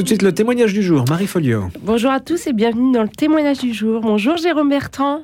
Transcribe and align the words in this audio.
Tout 0.00 0.04
de 0.04 0.08
suite, 0.08 0.22
le 0.22 0.32
témoignage 0.32 0.72
du 0.72 0.82
jour, 0.82 1.04
Marie 1.10 1.26
Folio. 1.26 1.64
Bonjour 1.82 2.10
à 2.10 2.20
tous 2.20 2.46
et 2.46 2.54
bienvenue 2.54 2.90
dans 2.90 3.02
le 3.02 3.08
témoignage 3.10 3.58
du 3.58 3.74
jour. 3.74 4.00
Bonjour 4.00 4.38
Jérôme 4.38 4.70
Bertrand. 4.70 5.20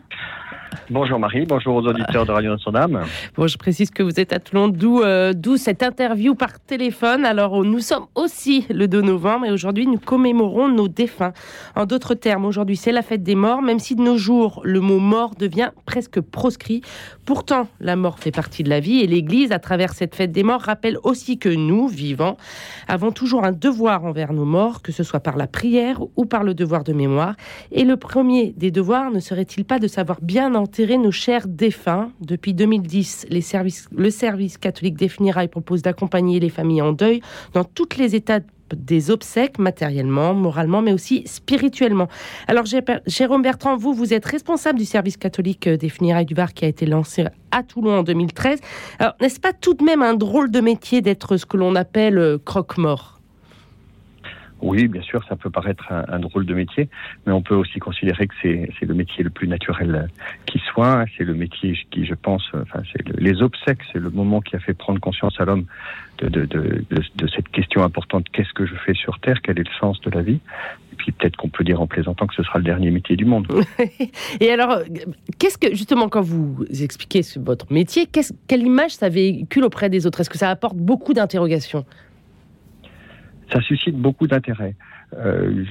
Bonjour 0.88 1.18
Marie, 1.18 1.46
bonjour 1.46 1.74
aux 1.74 1.86
auditeurs 1.86 2.24
de 2.26 2.30
Radio 2.30 2.50
Notre-Dame. 2.50 3.02
Bon, 3.36 3.48
je 3.48 3.58
précise 3.58 3.90
que 3.90 4.04
vous 4.04 4.20
êtes 4.20 4.32
à 4.32 4.38
Toulon, 4.38 4.68
d'où 4.68 5.02
euh, 5.02 5.32
cette 5.56 5.82
interview 5.82 6.36
par 6.36 6.60
téléphone. 6.60 7.24
Alors, 7.24 7.64
nous 7.64 7.80
sommes 7.80 8.06
aussi 8.14 8.66
le 8.70 8.86
2 8.86 9.00
novembre 9.00 9.46
et 9.46 9.50
aujourd'hui, 9.50 9.88
nous 9.88 9.98
commémorons 9.98 10.68
nos 10.68 10.86
défunts. 10.86 11.32
En 11.74 11.86
d'autres 11.86 12.14
termes, 12.14 12.44
aujourd'hui, 12.44 12.76
c'est 12.76 12.92
la 12.92 13.02
fête 13.02 13.24
des 13.24 13.34
morts, 13.34 13.62
même 13.62 13.80
si 13.80 13.96
de 13.96 14.02
nos 14.02 14.16
jours, 14.16 14.60
le 14.62 14.80
mot 14.80 15.00
mort 15.00 15.34
devient 15.34 15.70
presque 15.86 16.20
proscrit. 16.20 16.82
Pourtant, 17.24 17.66
la 17.80 17.96
mort 17.96 18.20
fait 18.20 18.30
partie 18.30 18.62
de 18.62 18.68
la 18.68 18.78
vie 18.78 19.00
et 19.00 19.08
l'Église, 19.08 19.50
à 19.50 19.58
travers 19.58 19.92
cette 19.92 20.14
fête 20.14 20.30
des 20.30 20.44
morts, 20.44 20.60
rappelle 20.60 20.98
aussi 21.02 21.38
que 21.38 21.48
nous, 21.48 21.88
vivants, 21.88 22.36
avons 22.86 23.10
toujours 23.10 23.44
un 23.44 23.52
devoir 23.52 24.04
envers 24.04 24.32
nos 24.32 24.44
morts, 24.44 24.82
que 24.82 24.92
ce 24.92 25.02
soit 25.02 25.18
par 25.20 25.36
la 25.36 25.48
prière 25.48 26.00
ou 26.14 26.26
par 26.26 26.44
le 26.44 26.54
devoir 26.54 26.84
de 26.84 26.92
mémoire. 26.92 27.34
Et 27.72 27.82
le 27.82 27.96
premier 27.96 28.52
des 28.56 28.70
devoirs 28.70 29.10
ne 29.10 29.18
serait-il 29.18 29.64
pas 29.64 29.80
de 29.80 29.88
savoir 29.88 30.18
bien 30.22 30.54
nos 30.84 31.10
chers 31.10 31.48
défunts 31.48 32.10
Depuis 32.20 32.52
2010, 32.52 33.26
les 33.30 33.40
services, 33.40 33.88
le 33.96 34.10
service 34.10 34.58
catholique 34.58 34.96
des 34.96 35.08
funérailles 35.08 35.48
propose 35.48 35.82
d'accompagner 35.82 36.38
les 36.38 36.50
familles 36.50 36.82
en 36.82 36.92
deuil 36.92 37.20
dans 37.54 37.64
toutes 37.64 37.96
les 37.96 38.14
étapes 38.14 38.44
des 38.74 39.10
obsèques 39.10 39.58
matériellement, 39.58 40.34
moralement, 40.34 40.82
mais 40.82 40.92
aussi 40.92 41.22
spirituellement. 41.26 42.08
Alors, 42.48 42.64
Jérôme 43.06 43.42
Bertrand, 43.42 43.76
vous, 43.76 43.94
vous 43.94 44.12
êtes 44.12 44.26
responsable 44.26 44.78
du 44.78 44.84
service 44.84 45.16
catholique 45.16 45.68
des 45.68 45.88
funérailles 45.88 46.26
du 46.26 46.34
Var 46.34 46.52
qui 46.52 46.64
a 46.64 46.68
été 46.68 46.84
lancé 46.84 47.24
à 47.52 47.62
Toulon 47.62 47.98
en 47.98 48.02
2013. 48.02 48.60
Alors, 48.98 49.14
n'est-ce 49.20 49.40
pas 49.40 49.52
tout 49.52 49.74
de 49.74 49.84
même 49.84 50.02
un 50.02 50.14
drôle 50.14 50.50
de 50.50 50.60
métier 50.60 51.00
d'être 51.00 51.36
ce 51.36 51.46
que 51.46 51.56
l'on 51.56 51.76
appelle 51.76 52.18
euh, 52.18 52.38
croque-mort? 52.44 53.15
Oui, 54.62 54.88
bien 54.88 55.02
sûr, 55.02 55.22
ça 55.28 55.36
peut 55.36 55.50
paraître 55.50 55.84
un, 55.90 56.18
drôle 56.18 56.46
de 56.46 56.54
métier, 56.54 56.88
mais 57.26 57.32
on 57.32 57.42
peut 57.42 57.54
aussi 57.54 57.78
considérer 57.78 58.26
que 58.26 58.34
c'est 58.42 58.86
le 58.86 58.94
métier 58.94 59.22
le 59.22 59.30
plus 59.30 59.48
naturel 59.48 60.08
qui 60.46 60.58
soit. 60.60 61.04
C'est 61.16 61.24
le 61.24 61.34
métier 61.34 61.78
qui, 61.90 62.06
je 62.06 62.14
pense, 62.14 62.42
enfin, 62.54 62.80
c'est 62.92 63.06
les 63.18 63.42
obsèques, 63.42 63.80
c'est 63.92 63.98
le 63.98 64.10
moment 64.10 64.40
qui 64.40 64.56
a 64.56 64.58
fait 64.58 64.74
prendre 64.74 64.98
conscience 65.00 65.38
à 65.40 65.44
l'homme 65.44 65.66
de, 66.18 66.28
de, 66.28 66.46
de, 66.46 67.26
cette 67.28 67.48
question 67.50 67.82
importante. 67.82 68.26
Qu'est-ce 68.32 68.52
que 68.54 68.64
je 68.64 68.74
fais 68.86 68.94
sur 68.94 69.18
Terre? 69.20 69.40
Quel 69.42 69.58
est 69.58 69.68
le 69.68 69.74
sens 69.78 70.00
de 70.00 70.10
la 70.10 70.22
vie? 70.22 70.40
Et 70.92 70.96
puis 70.96 71.12
peut-être 71.12 71.36
qu'on 71.36 71.50
peut 71.50 71.64
dire 71.64 71.80
en 71.82 71.86
plaisantant 71.86 72.26
que 72.26 72.34
ce 72.34 72.42
sera 72.42 72.58
le 72.58 72.64
dernier 72.64 72.90
métier 72.90 73.16
du 73.16 73.26
monde. 73.26 73.46
Et 74.40 74.50
alors, 74.50 74.80
qu'est-ce 75.38 75.58
que 75.58 75.74
justement 75.74 76.08
quand 76.08 76.22
vous 76.22 76.64
expliquez 76.80 77.20
votre 77.36 77.70
métier, 77.70 78.08
quelle 78.48 78.62
image 78.62 78.92
ça 78.92 79.10
véhicule 79.10 79.64
auprès 79.64 79.90
des 79.90 80.06
autres? 80.06 80.20
Est-ce 80.20 80.30
que 80.30 80.38
ça 80.38 80.48
apporte 80.48 80.76
beaucoup 80.76 81.12
d'interrogations? 81.12 81.84
Ça 83.52 83.60
suscite 83.60 83.96
beaucoup 83.96 84.26
d'intérêt. 84.26 84.74
Euh, 85.16 85.64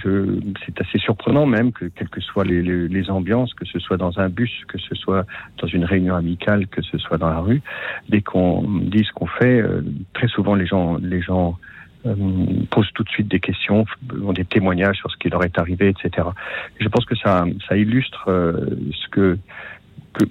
c'est 0.66 0.80
assez 0.80 0.98
surprenant 0.98 1.46
même 1.46 1.74
que, 1.74 1.86
quelles 1.86 2.10
que 2.10 2.22
soient 2.22 2.46
les, 2.46 2.62
les, 2.62 2.88
les, 2.88 3.10
ambiances, 3.10 3.54
que 3.54 3.66
ce 3.66 3.80
soit 3.80 3.98
dans 3.98 4.18
un 4.20 4.30
bus, 4.30 4.64
que 4.68 4.78
ce 4.78 4.96
soit 4.96 5.26
dans 5.62 5.68
une 5.68 5.84
réunion 5.84 6.16
amicale, 6.16 6.68
que 6.68 6.82
ce 6.82 6.98
soit 6.98 7.18
dans 7.18 7.30
la 7.30 7.40
rue, 7.40 7.62
dès 8.08 8.22
qu'on 8.22 8.64
dit 8.64 9.04
ce 9.04 9.12
qu'on 9.12 9.28
fait, 9.28 9.62
euh, 9.62 9.82
très 10.14 10.28
souvent 10.28 10.56
les 10.56 10.66
gens, 10.66 10.98
les 10.98 11.22
gens 11.22 11.58
euh, 12.06 12.16
posent 12.70 12.92
tout 12.94 13.04
de 13.04 13.10
suite 13.10 13.28
des 13.28 13.40
questions, 13.40 13.86
ont 14.24 14.34
des 14.34 14.46
témoignages 14.46 14.98
sur 14.98 15.12
ce 15.12 15.18
qui 15.18 15.30
leur 15.30 15.44
est 15.44 15.58
arrivé, 15.58 15.90
etc. 15.90 16.28
je 16.80 16.88
pense 16.88 17.04
que 17.06 17.16
ça, 17.16 17.46
ça 17.68 17.76
illustre 17.76 18.30
euh, 18.30 18.78
ce 18.92 19.08
que 19.10 19.38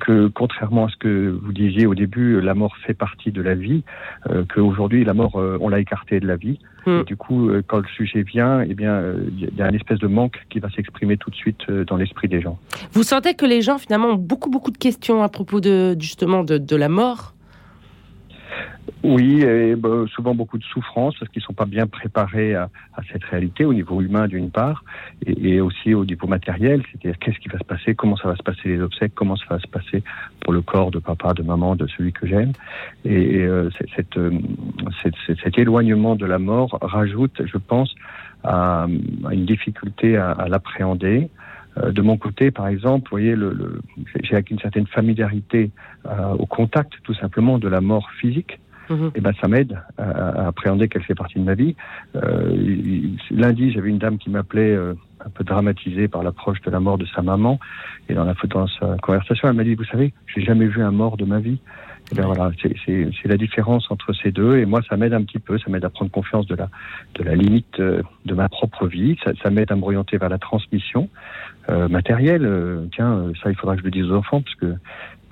que, 0.00 0.28
contrairement 0.28 0.86
à 0.86 0.88
ce 0.88 0.96
que 0.96 1.38
vous 1.42 1.52
disiez 1.52 1.86
au 1.86 1.94
début, 1.94 2.40
la 2.40 2.54
mort 2.54 2.76
fait 2.86 2.94
partie 2.94 3.32
de 3.32 3.42
la 3.42 3.54
vie, 3.54 3.82
euh, 4.30 4.44
qu'aujourd'hui 4.52 5.04
la 5.04 5.14
mort, 5.14 5.36
euh, 5.36 5.58
on 5.60 5.68
l'a 5.68 5.80
écartée 5.80 6.20
de 6.20 6.26
la 6.26 6.36
vie. 6.36 6.58
Et 6.86 7.04
du 7.04 7.16
coup, 7.16 7.48
euh, 7.48 7.62
quand 7.66 7.78
le 7.78 7.88
sujet 7.96 8.22
vient, 8.22 8.60
eh 8.60 8.74
bien, 8.74 9.02
il 9.38 9.56
y 9.56 9.62
a 9.62 9.68
une 9.68 9.74
espèce 9.74 9.98
de 10.00 10.06
manque 10.06 10.36
qui 10.50 10.58
va 10.58 10.68
s'exprimer 10.68 11.16
tout 11.16 11.30
de 11.30 11.34
suite 11.34 11.70
dans 11.70 11.96
l'esprit 11.96 12.28
des 12.28 12.42
gens. 12.42 12.58
Vous 12.92 13.02
sentez 13.02 13.32
que 13.34 13.46
les 13.46 13.62
gens 13.62 13.78
finalement 13.78 14.08
ont 14.08 14.16
beaucoup 14.16 14.50
beaucoup 14.50 14.70
de 14.70 14.76
questions 14.76 15.22
à 15.22 15.30
propos 15.30 15.60
de 15.60 15.96
justement 15.98 16.44
de 16.44 16.76
la 16.76 16.90
mort 16.90 17.33
oui, 19.02 19.42
et 19.42 19.76
bah, 19.76 20.04
souvent 20.14 20.34
beaucoup 20.34 20.56
de 20.56 20.64
souffrance 20.64 21.14
parce 21.18 21.30
qu'ils 21.30 21.40
ne 21.40 21.44
sont 21.44 21.52
pas 21.52 21.66
bien 21.66 21.86
préparés 21.86 22.54
à, 22.54 22.70
cette 23.12 23.24
réalité 23.24 23.64
au 23.64 23.74
niveau 23.74 24.00
humain 24.00 24.26
d'une 24.28 24.50
part 24.50 24.82
et, 25.26 25.60
aussi 25.60 25.92
au 25.92 26.04
niveau 26.04 26.26
matériel, 26.26 26.82
c'est-à-dire 26.90 27.18
qu'est-ce 27.18 27.38
qui 27.38 27.48
va 27.48 27.58
se 27.58 27.64
passer, 27.64 27.94
comment 27.94 28.16
ça 28.16 28.28
va 28.28 28.36
se 28.36 28.42
passer 28.42 28.68
les 28.68 28.80
obsèques, 28.80 29.12
comment 29.14 29.36
ça 29.36 29.44
va 29.50 29.58
se 29.58 29.66
passer 29.66 30.02
pour 30.40 30.54
le 30.54 30.62
corps 30.62 30.90
de 30.90 30.98
papa, 30.98 31.34
de 31.34 31.42
maman, 31.42 31.76
de 31.76 31.86
celui 31.86 32.12
que 32.12 32.26
j'aime. 32.26 32.52
Et, 33.04 33.42
euh, 33.42 33.68
euh, 34.16 34.30
cet 35.42 35.58
éloignement 35.58 36.16
de 36.16 36.24
la 36.24 36.38
mort 36.38 36.78
rajoute, 36.80 37.42
je 37.44 37.58
pense, 37.58 37.94
à, 38.42 38.86
une 39.30 39.44
difficulté 39.44 40.16
à, 40.16 40.46
l'appréhender. 40.48 41.28
Euh, 41.78 41.92
de 41.92 42.02
mon 42.02 42.16
côté, 42.16 42.50
par 42.50 42.68
exemple, 42.68 43.08
vous 43.10 43.16
voyez, 43.16 43.34
le, 43.34 43.80
j'ai 44.22 44.42
une 44.50 44.58
certaine 44.58 44.86
familiarité 44.86 45.70
au 46.38 46.46
contact, 46.46 46.92
tout 47.02 47.14
simplement, 47.14 47.58
de 47.58 47.68
la 47.68 47.80
mort 47.80 48.10
physique. 48.20 48.58
Mhm. 48.90 49.12
et 49.14 49.20
ben 49.20 49.32
ça 49.40 49.48
m'aide 49.48 49.78
à, 49.96 50.48
appréhender 50.48 50.88
qu'elle 50.88 51.02
fait 51.02 51.14
partie 51.14 51.38
de 51.38 51.44
ma 51.44 51.54
vie. 51.54 51.74
Euh, 52.16 52.54
lundi, 53.30 53.72
j'avais 53.72 53.88
une 53.88 53.98
dame 53.98 54.18
qui 54.18 54.30
m'appelait 54.30 54.74
euh, 54.74 54.94
un 55.24 55.30
peu 55.30 55.44
dramatisée 55.44 56.08
par 56.08 56.22
l'approche 56.22 56.60
de 56.62 56.70
la 56.70 56.80
mort 56.80 56.98
de 56.98 57.06
sa 57.06 57.22
maman, 57.22 57.58
et 58.08 58.14
dans 58.14 58.24
la 58.24 58.34
dans 58.44 58.66
sa 58.66 58.96
conversation, 59.02 59.48
elle 59.48 59.54
m'a 59.54 59.64
dit, 59.64 59.74
vous 59.74 59.84
savez, 59.84 60.12
j'ai 60.26 60.42
jamais 60.42 60.66
vu 60.66 60.82
un 60.82 60.90
mort 60.90 61.16
de 61.16 61.24
ma 61.24 61.40
vie. 61.40 61.58
Et 61.58 62.08
eh 62.12 62.16
ben 62.16 62.26
voilà, 62.26 62.50
c'est 62.60 63.28
la 63.28 63.38
différence 63.38 63.90
entre 63.90 64.12
ces 64.12 64.30
deux, 64.30 64.58
et 64.58 64.66
moi, 64.66 64.82
ça 64.90 64.98
m'aide 64.98 65.14
un 65.14 65.22
petit 65.22 65.38
peu, 65.38 65.58
ça 65.58 65.70
m'aide 65.70 65.86
à 65.86 65.88
prendre 65.88 66.10
confiance 66.10 66.46
de 66.46 66.54
la 66.54 66.68
de 67.14 67.24
la 67.24 67.34
limite 67.34 67.80
euh, 67.80 68.02
de 68.26 68.34
ma 68.34 68.50
propre 68.50 68.86
vie, 68.86 69.16
ça, 69.24 69.32
ça 69.42 69.48
m'aide 69.48 69.72
à 69.72 69.74
m'orienter 69.74 70.18
vers 70.18 70.28
la 70.28 70.36
transmission 70.36 71.08
euh, 71.68 71.88
matérielle. 71.88 72.44
Euh, 72.44 72.86
tiens, 72.94 73.32
ça, 73.42 73.50
il 73.50 73.56
faudra 73.56 73.74
que 73.74 73.80
je 73.80 73.84
le 73.84 73.90
dise 73.90 74.10
aux 74.10 74.16
enfants, 74.16 74.42
parce 74.42 74.56
que 74.56 74.74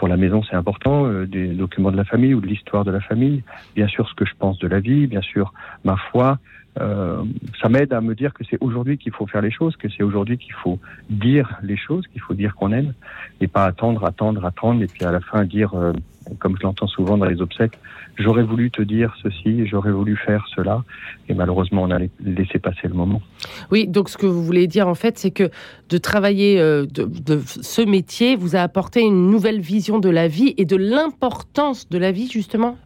pour 0.03 0.09
la 0.09 0.17
maison, 0.17 0.43
c'est 0.43 0.57
important, 0.57 1.07
euh, 1.07 1.27
des 1.27 1.47
documents 1.47 1.93
de 1.93 1.97
la 1.97 2.05
famille 2.05 2.35
ou 2.35 2.41
de 2.41 2.47
l'histoire 2.49 2.85
de 2.85 2.91
la 2.91 3.01
famille, 3.01 3.45
bien 3.77 3.87
sûr 3.87 4.09
ce 4.09 4.15
que 4.15 4.25
je 4.25 4.33
pense 4.37 4.59
de 4.59 4.67
la 4.67 4.81
vie, 4.81 5.07
bien 5.07 5.23
sûr 5.23 5.53
ma 5.85 5.97
foi. 5.97 6.41
Euh, 6.81 7.23
ça 7.61 7.69
m'aide 7.69 7.93
à 7.93 8.01
me 8.01 8.17
dire 8.17 8.35
que 8.35 8.43
c'est 8.51 8.59
aujourd'hui 8.61 8.99
qu'il 8.99 9.13
faut 9.13 9.29
faire 9.29 9.43
les 9.43 9.53
choses, 9.53 9.77
que 9.77 9.89
c'est 9.89 10.03
aujourd'hui 10.03 10.39
qu'il 10.39 10.55
faut 10.55 10.81
dire 11.09 11.57
les 11.63 11.77
choses, 11.77 12.05
qu'il 12.09 12.21
faut 12.21 12.35
dire 12.35 12.57
qu'on 12.57 12.73
aime, 12.73 12.95
et 13.41 13.47
pas 13.47 13.65
attendre, 13.65 14.05
attendre, 14.05 14.45
attendre, 14.45 14.83
et 14.83 14.89
puis 14.89 15.05
à 15.05 15.13
la 15.13 15.21
fin 15.21 15.45
dire, 15.45 15.73
euh, 15.75 15.93
comme 16.39 16.57
je 16.57 16.63
l'entends 16.63 16.87
souvent 16.87 17.17
dans 17.17 17.27
les 17.27 17.41
obsèques, 17.41 17.79
j'aurais 18.19 18.43
voulu 18.43 18.71
te 18.71 18.83
dire 18.83 19.15
ceci, 19.23 19.67
j'aurais 19.67 19.93
voulu 19.93 20.17
faire 20.17 20.47
cela, 20.55 20.85
et 21.29 21.35
malheureusement 21.35 21.83
on 21.83 21.91
a 21.91 21.99
laissé 22.21 22.59
passer 22.59 22.89
le 22.89 22.95
moment. 22.95 23.23
Oui, 23.71 23.87
donc 23.87 24.09
ce 24.09 24.19
que 24.19 24.27
vous 24.27 24.45
voulez 24.45 24.67
dire 24.67 24.89
en 24.89 24.95
fait, 24.95 25.19
c'est 25.19 25.31
que 25.31 25.51
de 25.89 25.99
travailler 25.99 26.61
euh, 26.61 26.87
de, 26.87 27.41
ce 27.45 27.83
métier 27.83 28.37
vous 28.37 28.57
a 28.57 28.61
apporté 28.61 29.01
une 29.01 29.31
nouvelle 29.31 29.61
vision 29.61 29.99
de 29.99 30.11
la 30.11 30.29
vie 30.29 30.55
et 30.57 30.65
de 30.65 30.77
l'importance 30.77 31.89
de 31.89 31.99
la 31.99 32.13
vie 32.13 32.31
justement? 32.31 32.77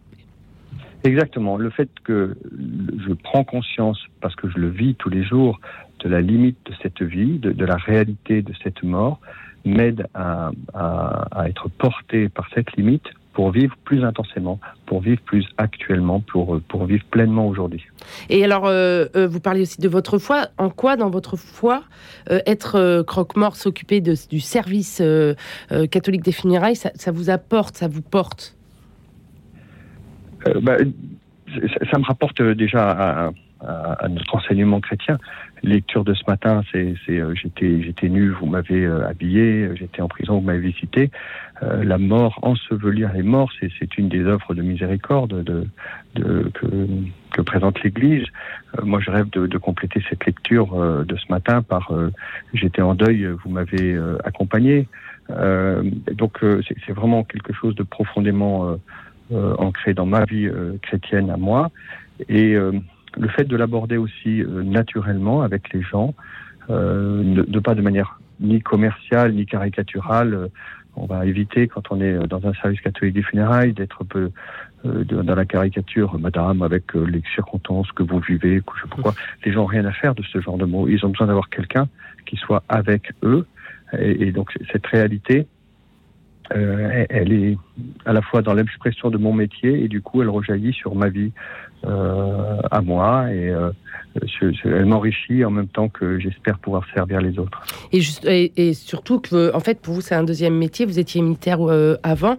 Exactement. 1.04 1.56
Le 1.56 1.70
fait 1.70 1.88
que 2.02 2.36
je 3.06 3.12
prends 3.12 3.44
conscience, 3.44 3.98
parce 4.20 4.34
que 4.34 4.48
je 4.48 4.58
le 4.58 4.68
vis 4.68 4.96
tous 4.96 5.08
les 5.08 5.22
jours, 5.22 5.60
de 6.00 6.08
la 6.08 6.20
limite 6.20 6.58
de 6.66 6.74
cette 6.82 7.02
vie, 7.02 7.38
de, 7.38 7.64
la 7.64 7.76
réalité 7.76 8.42
de 8.42 8.52
cette 8.62 8.82
mort, 8.82 9.20
m'aide 9.64 10.06
à, 10.14 10.50
être 11.46 11.68
porté 11.68 12.28
par 12.28 12.48
cette 12.54 12.72
limite 12.76 13.06
pour 13.36 13.50
vivre 13.50 13.76
plus 13.84 14.02
intensément, 14.02 14.58
pour 14.86 15.02
vivre 15.02 15.20
plus 15.20 15.46
actuellement, 15.58 16.20
pour, 16.20 16.58
pour 16.68 16.86
vivre 16.86 17.04
pleinement 17.10 17.46
aujourd'hui. 17.46 17.84
Et 18.30 18.42
alors, 18.42 18.64
euh, 18.64 19.04
euh, 19.14 19.28
vous 19.28 19.40
parlez 19.40 19.60
aussi 19.60 19.78
de 19.78 19.90
votre 19.90 20.16
foi. 20.16 20.46
En 20.56 20.70
quoi, 20.70 20.96
dans 20.96 21.10
votre 21.10 21.36
foi, 21.36 21.84
euh, 22.30 22.40
être 22.46 23.02
croque-mort, 23.02 23.56
s'occuper 23.56 24.00
du 24.00 24.40
service 24.40 25.02
catholique 25.90 26.22
des 26.22 26.32
funérailles, 26.32 26.76
ça, 26.76 27.12
vous 27.12 27.28
apporte, 27.28 27.76
ça 27.76 27.88
vous 27.88 28.00
porte? 28.00 28.56
Bah, 30.62 30.78
ça, 31.90 31.98
me 31.98 32.06
rapporte 32.06 32.40
déjà 32.40 32.90
à, 32.90 33.30
à, 33.60 34.08
notre 34.08 34.34
enseignement 34.34 34.80
chrétien. 34.80 35.18
Lecture 35.62 36.04
de 36.04 36.12
ce 36.12 36.22
matin, 36.28 36.62
c'est, 36.70 36.94
euh, 37.08 37.34
j'étais, 37.34 37.82
j'étais 37.82 38.08
nu, 38.08 38.28
vous 38.28 38.46
m'avez 38.46 38.84
euh, 38.84 39.08
habillé, 39.08 39.70
j'étais 39.74 40.02
en 40.02 40.08
prison, 40.08 40.34
vous 40.34 40.44
m'avez 40.44 40.60
visité. 40.60 41.10
Euh, 41.62 41.82
la 41.82 41.96
mort, 41.96 42.38
ensevelir 42.42 43.12
les 43.14 43.22
morts, 43.22 43.50
c'est, 43.58 43.98
une 43.98 44.08
des 44.08 44.24
œuvres 44.24 44.54
de 44.54 44.60
miséricorde 44.60 45.42
de, 45.42 45.66
de, 46.14 46.50
que, 46.52 46.66
que 47.32 47.40
présente 47.40 47.82
l'Église. 47.82 48.26
moi, 48.82 49.00
je 49.00 49.10
rêve 49.10 49.30
de, 49.30 49.46
de, 49.46 49.58
compléter 49.58 50.02
cette 50.08 50.26
lecture 50.26 50.76
de 51.04 51.16
ce 51.16 51.24
matin 51.30 51.62
par 51.62 51.90
j'étais 52.52 52.82
en 52.82 52.94
deuil, 52.94 53.26
vous 53.42 53.50
m'avez 53.50 53.98
accompagné. 54.24 54.86
donc, 55.30 56.38
c'est 56.86 56.92
vraiment 56.92 57.24
quelque 57.24 57.54
chose 57.54 57.74
de 57.74 57.82
profondément 57.82 58.76
ancré 59.32 59.94
dans 59.94 60.06
ma 60.06 60.24
vie 60.26 60.48
chrétienne 60.82 61.30
à 61.30 61.38
moi. 61.38 61.70
Et 62.28 62.56
le 63.16 63.28
fait 63.28 63.44
de 63.44 63.56
l'aborder 63.56 63.96
aussi 63.96 64.42
euh, 64.42 64.62
naturellement 64.62 65.42
avec 65.42 65.72
les 65.72 65.82
gens, 65.82 66.14
euh, 66.70 67.22
ne, 67.24 67.60
pas 67.60 67.74
de 67.74 67.82
manière 67.82 68.18
ni 68.40 68.60
commerciale 68.60 69.32
ni 69.32 69.46
caricaturale, 69.46 70.34
euh, 70.34 70.48
on 70.96 71.06
va 71.06 71.26
éviter 71.26 71.68
quand 71.68 71.90
on 71.90 72.00
est 72.00 72.18
dans 72.26 72.46
un 72.46 72.54
service 72.54 72.80
catholique 72.80 73.14
des 73.14 73.22
funérailles 73.22 73.74
d'être 73.74 74.02
un 74.02 74.06
peu 74.06 74.30
dans 74.84 75.34
la 75.34 75.44
caricature, 75.44 76.18
Madame, 76.18 76.62
avec 76.62 76.94
les 76.94 77.20
circonstances 77.34 77.92
que 77.92 78.02
vous 78.02 78.18
vivez, 78.20 78.62
je 78.76 78.82
sais 78.82 78.88
pourquoi. 78.88 79.12
Les 79.44 79.52
gens 79.52 79.60
n'ont 79.60 79.66
rien 79.66 79.84
à 79.84 79.92
faire 79.92 80.14
de 80.14 80.22
ce 80.22 80.40
genre 80.40 80.56
de 80.56 80.64
mots. 80.64 80.88
Ils 80.88 81.04
ont 81.04 81.10
besoin 81.10 81.26
d'avoir 81.26 81.50
quelqu'un 81.50 81.86
qui 82.24 82.36
soit 82.36 82.62
avec 82.70 83.12
eux. 83.22 83.46
Et, 83.98 84.28
et 84.28 84.32
donc 84.32 84.54
cette 84.72 84.86
réalité, 84.86 85.46
euh, 86.54 87.04
elle 87.08 87.32
est 87.32 87.58
à 88.04 88.12
la 88.12 88.22
fois 88.22 88.42
dans 88.42 88.54
l'expression 88.54 89.10
de 89.10 89.18
mon 89.18 89.32
métier 89.32 89.82
et 89.82 89.88
du 89.88 90.00
coup 90.00 90.22
elle 90.22 90.28
rejaillit 90.28 90.72
sur 90.72 90.94
ma 90.94 91.08
vie 91.08 91.32
euh, 91.84 92.60
à 92.70 92.80
moi 92.80 93.32
et 93.32 93.48
euh, 93.50 93.70
elle 94.64 94.86
m'enrichit 94.86 95.44
en 95.44 95.50
même 95.50 95.68
temps 95.68 95.88
que 95.88 96.18
j'espère 96.18 96.58
pouvoir 96.58 96.84
servir 96.94 97.20
les 97.20 97.38
autres. 97.38 97.62
Et, 97.92 98.00
juste, 98.00 98.24
et, 98.26 98.74
surtout 98.74 99.20
que 99.20 99.54
en 99.54 99.60
fait 99.60 99.80
pour 99.80 99.94
vous 99.94 100.00
c'est 100.00 100.14
un 100.14 100.24
deuxième 100.24 100.56
métier, 100.56 100.86
vous 100.86 100.98
étiez 100.98 101.20
militaire 101.20 101.58
avant. 102.02 102.36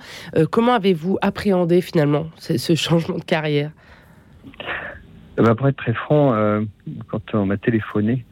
comment 0.52 0.74
avez-vous 0.74 1.18
appréhendé 1.22 1.82
finalement 1.82 2.28
ce, 2.38 2.76
changement 2.76 3.18
de 3.18 3.24
carrière? 3.24 3.72
Eh 5.38 5.44
ben, 5.44 5.54
Pour 5.54 5.68
être 5.68 5.78
très 5.78 5.94
franc, 5.94 6.34
quand 7.10 7.22
on 7.34 7.46
m'a 7.46 7.58
téléphoné, 7.58 8.26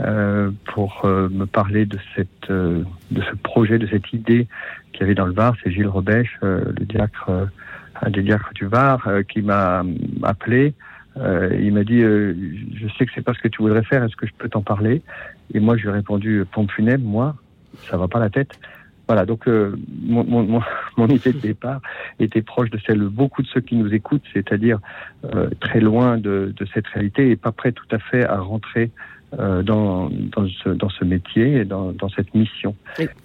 euh, 0.00 0.50
pour 0.72 1.02
euh, 1.04 1.28
me 1.28 1.44
parler 1.44 1.84
de 1.84 1.98
cette 2.16 2.50
euh, 2.50 2.82
de 3.10 3.20
ce 3.20 3.36
projet, 3.36 3.78
de 3.78 3.86
cette 3.86 4.10
idée 4.14 4.48
qu'il 4.92 5.02
y 5.02 5.04
avait 5.04 5.14
dans 5.14 5.26
le 5.26 5.34
Var. 5.34 5.54
C'est 5.62 5.70
Gilles 5.70 5.86
Robèche, 5.86 6.38
le 6.40 6.72
diacre, 6.86 7.30
un 8.00 8.10
des 8.10 8.22
diacres 8.22 8.52
du 8.54 8.66
Var, 8.66 9.06
qui 9.28 9.42
m'a 9.42 9.82
appelé. 10.22 10.74
il 11.16 11.72
m'a 11.74 11.84
dit 11.84 12.00
Je 12.00 12.88
sais 12.98 13.04
que 13.04 13.12
c'est 13.14 13.22
pas 13.22 13.34
ce 13.34 13.40
que 13.40 13.48
tu 13.48 13.60
voudrais 13.60 13.84
faire, 13.84 14.02
est-ce 14.04 14.16
que 14.16 14.26
je 14.26 14.32
peux 14.36 14.48
t'en 14.48 14.62
parler? 14.62 15.02
Et 15.52 15.60
moi, 15.60 15.76
je 15.76 15.82
lui 15.82 15.88
ai 15.90 15.92
répondu 15.92 16.44
Pompe 16.50 16.70
funèbre, 16.70 17.04
moi, 17.04 17.36
ça 17.90 17.96
va 17.96 18.08
pas 18.08 18.18
la 18.18 18.30
tête. 18.30 18.58
Voilà, 19.08 19.26
donc 19.26 19.46
mon, 19.46 20.24
mon, 20.24 20.62
mon, 20.96 21.08
idée 21.08 21.32
de 21.32 21.38
départ 21.38 21.80
était 22.18 22.42
proche 22.42 22.70
de 22.70 22.78
celle 22.86 23.00
de 23.00 23.08
beaucoup 23.08 23.42
de 23.42 23.48
ceux 23.48 23.60
qui 23.60 23.76
nous 23.76 23.92
écoutent, 23.92 24.24
c'est-à-dire 24.32 24.78
très 25.60 25.80
loin 25.80 26.16
de, 26.16 26.54
de, 26.56 26.66
cette 26.72 26.86
réalité 26.88 27.30
et 27.30 27.36
pas 27.36 27.52
prêt 27.52 27.72
tout 27.72 27.88
à 27.90 27.98
fait 27.98 28.26
à 28.26 28.38
rentrer 28.38 28.90
euh, 29.38 29.62
dans, 29.62 30.10
dans, 30.10 30.46
ce, 30.46 30.68
dans 30.68 30.90
ce 30.90 31.06
métier 31.06 31.60
et 31.60 31.64
dans, 31.64 31.92
dans 31.92 32.10
cette 32.10 32.34
mission. 32.34 32.76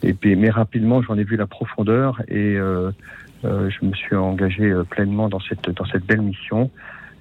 Et 0.03 0.13
puis, 0.13 0.37
mais 0.37 0.49
rapidement, 0.49 1.01
j'en 1.01 1.17
ai 1.17 1.25
vu 1.25 1.35
la 1.35 1.47
profondeur 1.47 2.21
et 2.29 2.55
euh, 2.55 2.91
euh, 3.43 3.69
je 3.69 3.85
me 3.85 3.93
suis 3.93 4.15
engagé 4.15 4.73
pleinement 4.89 5.27
dans 5.27 5.41
cette, 5.41 5.69
dans 5.69 5.83
cette 5.85 6.05
belle 6.05 6.21
mission. 6.21 6.71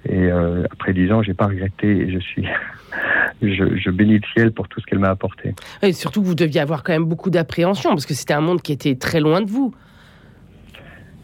Et 0.09 0.31
après 0.71 0.93
dix 0.93 1.11
ans, 1.11 1.21
j'ai 1.21 1.35
pas 1.35 1.49
regretté 1.49 1.89
et 1.89 2.13
je 2.13 2.21
suis, 2.21 2.47
je, 3.43 3.77
je, 3.77 3.91
bénis 3.91 4.21
le 4.21 4.27
ciel 4.35 4.53
pour 4.53 4.69
tout 4.69 4.81
ce 4.81 4.87
qu'elle 4.87 5.01
m'a 5.01 5.11
apporté. 5.11 5.57
Et 5.83 5.93
surtout 5.93 6.23
que 6.23 6.27
vous 6.27 6.37
deviez 6.37 6.61
avoir 6.61 6.85
quand 6.85 6.93
même 6.93 7.07
beaucoup 7.07 7.31
d'appréhension 7.31 7.91
parce 7.91 8.07
que 8.07 8.15
c'était 8.15 8.35
un 8.35 8.41
monde 8.41 8.63
qui 8.63 8.71
était 8.71 8.95
très 8.95 9.19
loin 9.19 9.41
de 9.41 9.51
vous. 9.51 9.75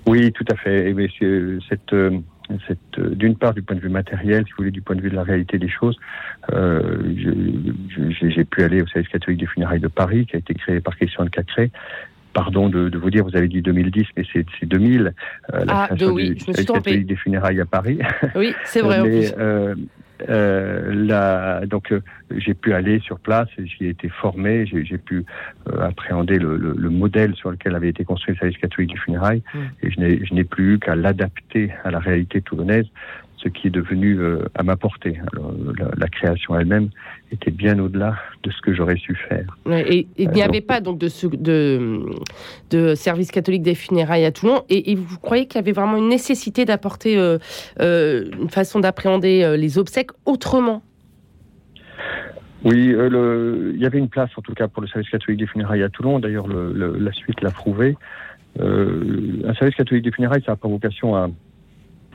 Oui, 0.08 0.32
tout 0.32 0.44
à 0.50 0.56
fait. 0.56 0.90
Et 0.90 1.60
cette 1.68 1.94
d'une 2.96 3.36
part 3.36 3.54
du 3.54 3.62
point 3.62 3.76
de 3.76 3.80
vue 3.80 3.88
matériel, 3.88 4.44
si 4.44 4.50
vous 4.50 4.58
voulez, 4.58 4.70
du 4.70 4.82
point 4.82 4.96
de 4.96 5.00
vue 5.00 5.10
de 5.10 5.16
la 5.16 5.22
réalité 5.22 5.58
des 5.58 5.68
choses, 5.68 5.98
euh, 6.52 6.98
j'ai 8.10 8.44
pu 8.44 8.62
aller 8.62 8.82
au 8.82 8.86
service 8.86 9.08
catholique 9.10 9.40
des 9.40 9.46
funérailles 9.46 9.80
de 9.80 9.88
Paris, 9.88 10.26
qui 10.26 10.36
a 10.36 10.38
été 10.38 10.54
créé 10.54 10.80
par 10.80 10.96
Christian 10.96 11.24
de 11.24 11.30
Cacré. 11.30 11.70
Pardon 12.32 12.68
de, 12.68 12.88
de, 12.88 12.98
vous 12.98 13.10
dire, 13.10 13.24
vous 13.24 13.36
avez 13.36 13.48
dit 13.48 13.60
2010, 13.60 14.06
mais 14.16 14.24
c'est 14.32 14.46
2000, 14.62 15.12
euh, 15.52 15.64
la 15.64 15.82
ah, 15.82 15.86
création 15.86 16.12
oui, 16.12 16.30
du 16.30 16.40
service 16.40 16.64
catholique 16.64 17.06
des 17.06 17.16
funérailles 17.16 17.60
à 17.60 17.66
Paris. 17.66 17.98
Oui, 18.34 18.54
c'est 18.64 18.80
vrai. 18.80 19.02
mais, 19.06 19.34
euh, 19.38 19.74
euh, 20.28 21.66
donc 21.66 21.92
euh, 21.92 22.00
j'ai 22.36 22.54
pu 22.54 22.72
aller 22.72 23.00
sur 23.00 23.18
place, 23.18 23.48
j'y 23.58 23.86
ai 23.86 23.88
été 23.90 24.08
formé, 24.08 24.66
j'ai 24.66 24.98
pu 24.98 25.24
euh, 25.68 25.80
appréhender 25.80 26.38
le, 26.38 26.56
le, 26.56 26.74
le, 26.76 26.90
modèle 26.90 27.34
sur 27.34 27.50
lequel 27.50 27.74
avait 27.74 27.88
été 27.88 28.04
construit 28.04 28.34
le 28.34 28.38
service 28.38 28.58
catholique 28.58 28.90
du 28.90 28.98
funérail, 28.98 29.42
mmh. 29.54 29.58
et 29.82 29.90
je 29.90 30.34
n'ai 30.34 30.44
plus 30.44 30.78
qu'à 30.78 30.94
l'adapter 30.94 31.72
à 31.84 31.90
la 31.90 31.98
réalité 31.98 32.40
toulonnaise 32.40 32.86
ce 33.42 33.48
qui 33.48 33.66
est 33.66 33.70
devenu 33.70 34.18
euh, 34.18 34.44
à 34.54 34.62
ma 34.62 34.76
portée. 34.76 35.20
Alors, 35.32 35.52
la, 35.96 36.06
création 36.08 36.58
elle-même 36.58 36.90
était 37.32 37.50
bien 37.50 37.78
au-delà 37.78 38.16
de 38.42 38.50
ce 38.50 38.60
que 38.60 38.72
j'aurais 38.72 38.96
su 38.96 39.14
faire. 39.14 39.56
et, 39.70 40.06
il 40.16 40.30
n'y 40.30 40.42
avait 40.42 40.60
pas 40.60 40.80
donc 40.80 40.98
de, 40.98 41.08
ce, 41.08 41.26
de, 41.26 42.00
de, 42.70 42.94
service 42.94 43.30
catholique 43.30 43.62
des 43.62 43.74
funérailles 43.74 44.24
à 44.24 44.32
Toulon, 44.32 44.62
et, 44.68 44.94
vous 44.94 45.18
croyez 45.18 45.46
qu'il 45.46 45.56
y 45.56 45.58
avait 45.58 45.72
vraiment 45.72 45.96
une 45.96 46.08
nécessité 46.08 46.64
d'apporter 46.64 47.16
euh, 47.16 47.38
euh, 47.80 48.28
une 48.40 48.50
façon 48.50 48.80
d'appréhender 48.80 49.56
les 49.56 49.78
obsèques 49.78 50.10
autrement? 50.26 50.82
Oui, 52.64 52.94
il 52.94 53.80
y 53.80 53.86
avait 53.86 53.98
une 53.98 54.08
place 54.08 54.30
en 54.36 54.42
tout 54.42 54.54
cas 54.54 54.68
pour 54.68 54.82
le 54.82 54.88
service 54.88 55.10
catholique 55.10 55.40
des 55.40 55.46
funérailles 55.46 55.82
à 55.82 55.88
Toulon. 55.88 56.20
D'ailleurs, 56.20 56.46
la 56.48 57.12
suite 57.12 57.40
l'a 57.40 57.50
prouvé. 57.50 57.96
un 58.60 59.54
service 59.54 59.74
catholique 59.74 60.04
des 60.04 60.12
funérailles, 60.12 60.42
ça 60.46 60.52
n'a 60.52 60.56
pas 60.56 60.68
vocation 60.68 61.16
à, 61.16 61.28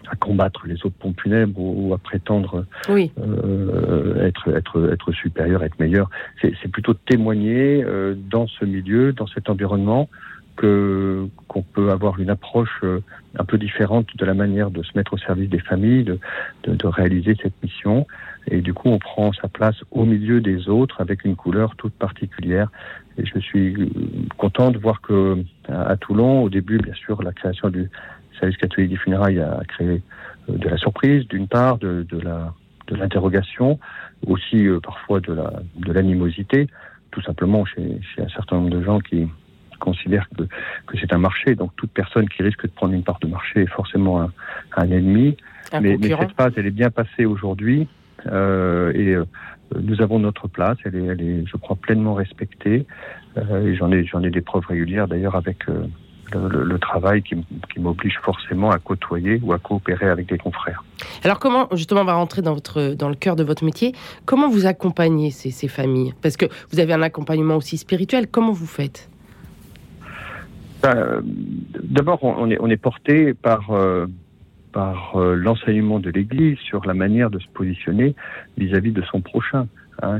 à 0.09 0.15
combattre 0.15 0.67
les 0.67 0.75
autres 0.85 0.95
pompes 0.99 1.19
funèbres 1.21 1.59
ou, 1.59 1.93
à 1.93 1.97
prétendre 1.97 2.65
euh, 2.89 4.25
être, 4.25 4.49
être, 4.55 4.91
être 4.91 5.11
supérieur, 5.11 5.63
être 5.63 5.79
meilleur. 5.79 6.09
C'est 6.41 6.71
plutôt 6.71 6.93
témoigner 6.93 7.83
euh, 7.83 8.15
dans 8.15 8.47
ce 8.47 8.65
milieu, 8.65 9.13
dans 9.13 9.27
cet 9.27 9.49
environnement, 9.49 10.09
que 10.57 11.27
qu'on 11.47 11.61
peut 11.61 11.91
avoir 11.91 12.19
une 12.19 12.29
approche 12.29 12.79
euh, 12.83 12.99
un 13.39 13.45
peu 13.45 13.57
différente 13.57 14.07
de 14.17 14.25
la 14.25 14.33
manière 14.33 14.71
de 14.71 14.83
se 14.83 14.91
mettre 14.95 15.13
au 15.13 15.17
service 15.17 15.49
des 15.49 15.59
familles, 15.59 16.03
de, 16.03 16.19
de, 16.63 16.73
de, 16.73 16.87
réaliser 16.87 17.37
cette 17.41 17.53
mission. 17.63 18.05
Et 18.47 18.61
du 18.61 18.73
coup, 18.73 18.89
on 18.89 18.97
prend 18.97 19.31
sa 19.33 19.47
place 19.47 19.75
au 19.91 20.03
milieu 20.03 20.41
des 20.41 20.67
autres 20.67 20.99
avec 20.99 21.23
une 21.23 21.35
couleur 21.35 21.75
toute 21.75 21.93
particulière. 21.93 22.69
Et 23.17 23.25
je 23.25 23.39
suis 23.39 23.75
euh, 23.75 23.87
content 24.37 24.71
de 24.71 24.79
voir 24.79 24.99
que 25.01 25.43
à 25.69 25.95
Toulon, 25.95 26.43
au 26.43 26.49
début, 26.49 26.77
bien 26.77 26.93
sûr, 26.93 27.21
la 27.21 27.33
création 27.33 27.69
du 27.69 27.89
service 28.39 28.57
catholique 28.57 28.89
des 28.91 28.97
funérailles 28.97 29.39
a 29.39 29.61
créé 29.67 30.01
euh, 30.49 30.57
de 30.57 30.69
la 30.69 30.77
surprise, 30.77 31.27
d'une 31.27 31.47
part, 31.47 31.77
de, 31.77 32.05
de 32.09 32.19
la 32.19 32.53
de 32.87 32.95
l'interrogation, 32.95 33.79
aussi 34.27 34.65
euh, 34.65 34.79
parfois 34.79 35.19
de 35.19 35.33
la 35.33 35.53
de 35.75 35.91
l'animosité, 35.91 36.67
tout 37.11 37.21
simplement 37.21 37.65
chez, 37.65 37.99
chez 38.15 38.21
un 38.21 38.29
certain 38.29 38.57
nombre 38.57 38.69
de 38.69 38.81
gens 38.81 38.99
qui 38.99 39.27
considèrent 39.79 40.27
que, 40.37 40.43
que 40.43 40.97
c'est 40.99 41.13
un 41.13 41.17
marché. 41.17 41.55
Donc 41.55 41.71
toute 41.75 41.91
personne 41.91 42.27
qui 42.29 42.43
risque 42.43 42.63
de 42.63 42.71
prendre 42.71 42.93
une 42.93 43.03
part 43.03 43.19
de 43.19 43.27
marché 43.27 43.61
est 43.61 43.67
forcément 43.69 44.21
un, 44.21 44.31
un 44.75 44.89
ennemi. 44.89 45.37
mais, 45.73 45.97
mais, 45.97 46.09
cette 46.09 46.31
phase, 46.31 46.53
elle 46.57 46.67
est 46.67 46.71
bien 46.71 46.89
passée 46.89 47.25
aujourd'hui. 47.25 47.87
Euh, 48.25 48.91
et 48.93 49.13
euh, 49.13 49.25
nous 49.79 50.01
avons 50.01 50.19
notre 50.19 50.47
place. 50.47 50.77
Elle 50.85 50.95
est, 50.95 51.05
elle 51.05 51.21
est, 51.21 51.45
je 51.45 51.57
crois, 51.57 51.75
pleinement 51.75 52.13
respectée. 52.13 52.85
Euh, 53.37 53.67
et 53.67 53.75
j'en 53.75 53.91
ai, 53.91 54.05
j'en 54.05 54.23
ai 54.23 54.29
des 54.29 54.41
preuves 54.41 54.65
régulières 54.65 55.07
d'ailleurs 55.07 55.35
avec 55.35 55.65
le, 56.33 56.63
le, 56.63 56.79
travail 56.79 57.21
qui, 57.23 57.35
qui 57.73 57.79
m'oblige 57.79 58.19
forcément 58.23 58.71
à 58.71 58.79
côtoyer 58.79 59.39
ou 59.43 59.53
à 59.53 59.59
coopérer 59.59 60.09
avec 60.09 60.27
des 60.27 60.37
confrères. 60.37 60.83
Alors 61.23 61.39
comment, 61.39 61.67
justement, 61.73 62.01
on 62.01 62.05
va 62.05 62.15
rentrer 62.15 62.41
dans, 62.41 62.53
votre, 62.53 62.93
dans 62.93 63.09
le 63.09 63.15
cœur 63.15 63.35
de 63.35 63.43
votre 63.43 63.63
métier, 63.63 63.93
comment 64.25 64.49
vous 64.49 64.65
accompagnez 64.65 65.31
ces, 65.31 65.51
ces 65.51 65.67
familles? 65.67 66.13
Parce 66.21 66.37
que 66.37 66.45
vous 66.71 66.79
avez 66.79 66.93
un 66.93 67.01
accompagnement 67.01 67.55
aussi 67.55 67.77
spirituel, 67.77 68.27
comment 68.27 68.51
vous 68.51 68.65
faites? 68.65 69.09
Ben, 70.83 71.21
D'abord, 71.81 72.23
on 72.23 72.49
est, 72.49 72.57
on 72.59 72.69
est 72.69 72.77
porté 72.77 73.33
par... 73.33 73.71
Euh, 73.71 74.07
par 74.73 75.15
euh, 75.15 75.33
l'enseignement 75.33 75.99
de 75.99 76.11
l'Église 76.11 76.59
sur 76.59 76.85
la 76.85 76.93
manière 76.93 77.31
de 77.31 77.39
se 77.39 77.47
positionner 77.47 78.13
vis-à-vis 78.57 78.91
-vis 78.91 78.93
de 78.93 79.01
son 79.03 79.21
prochain. 79.21 79.67
Hein, 80.01 80.19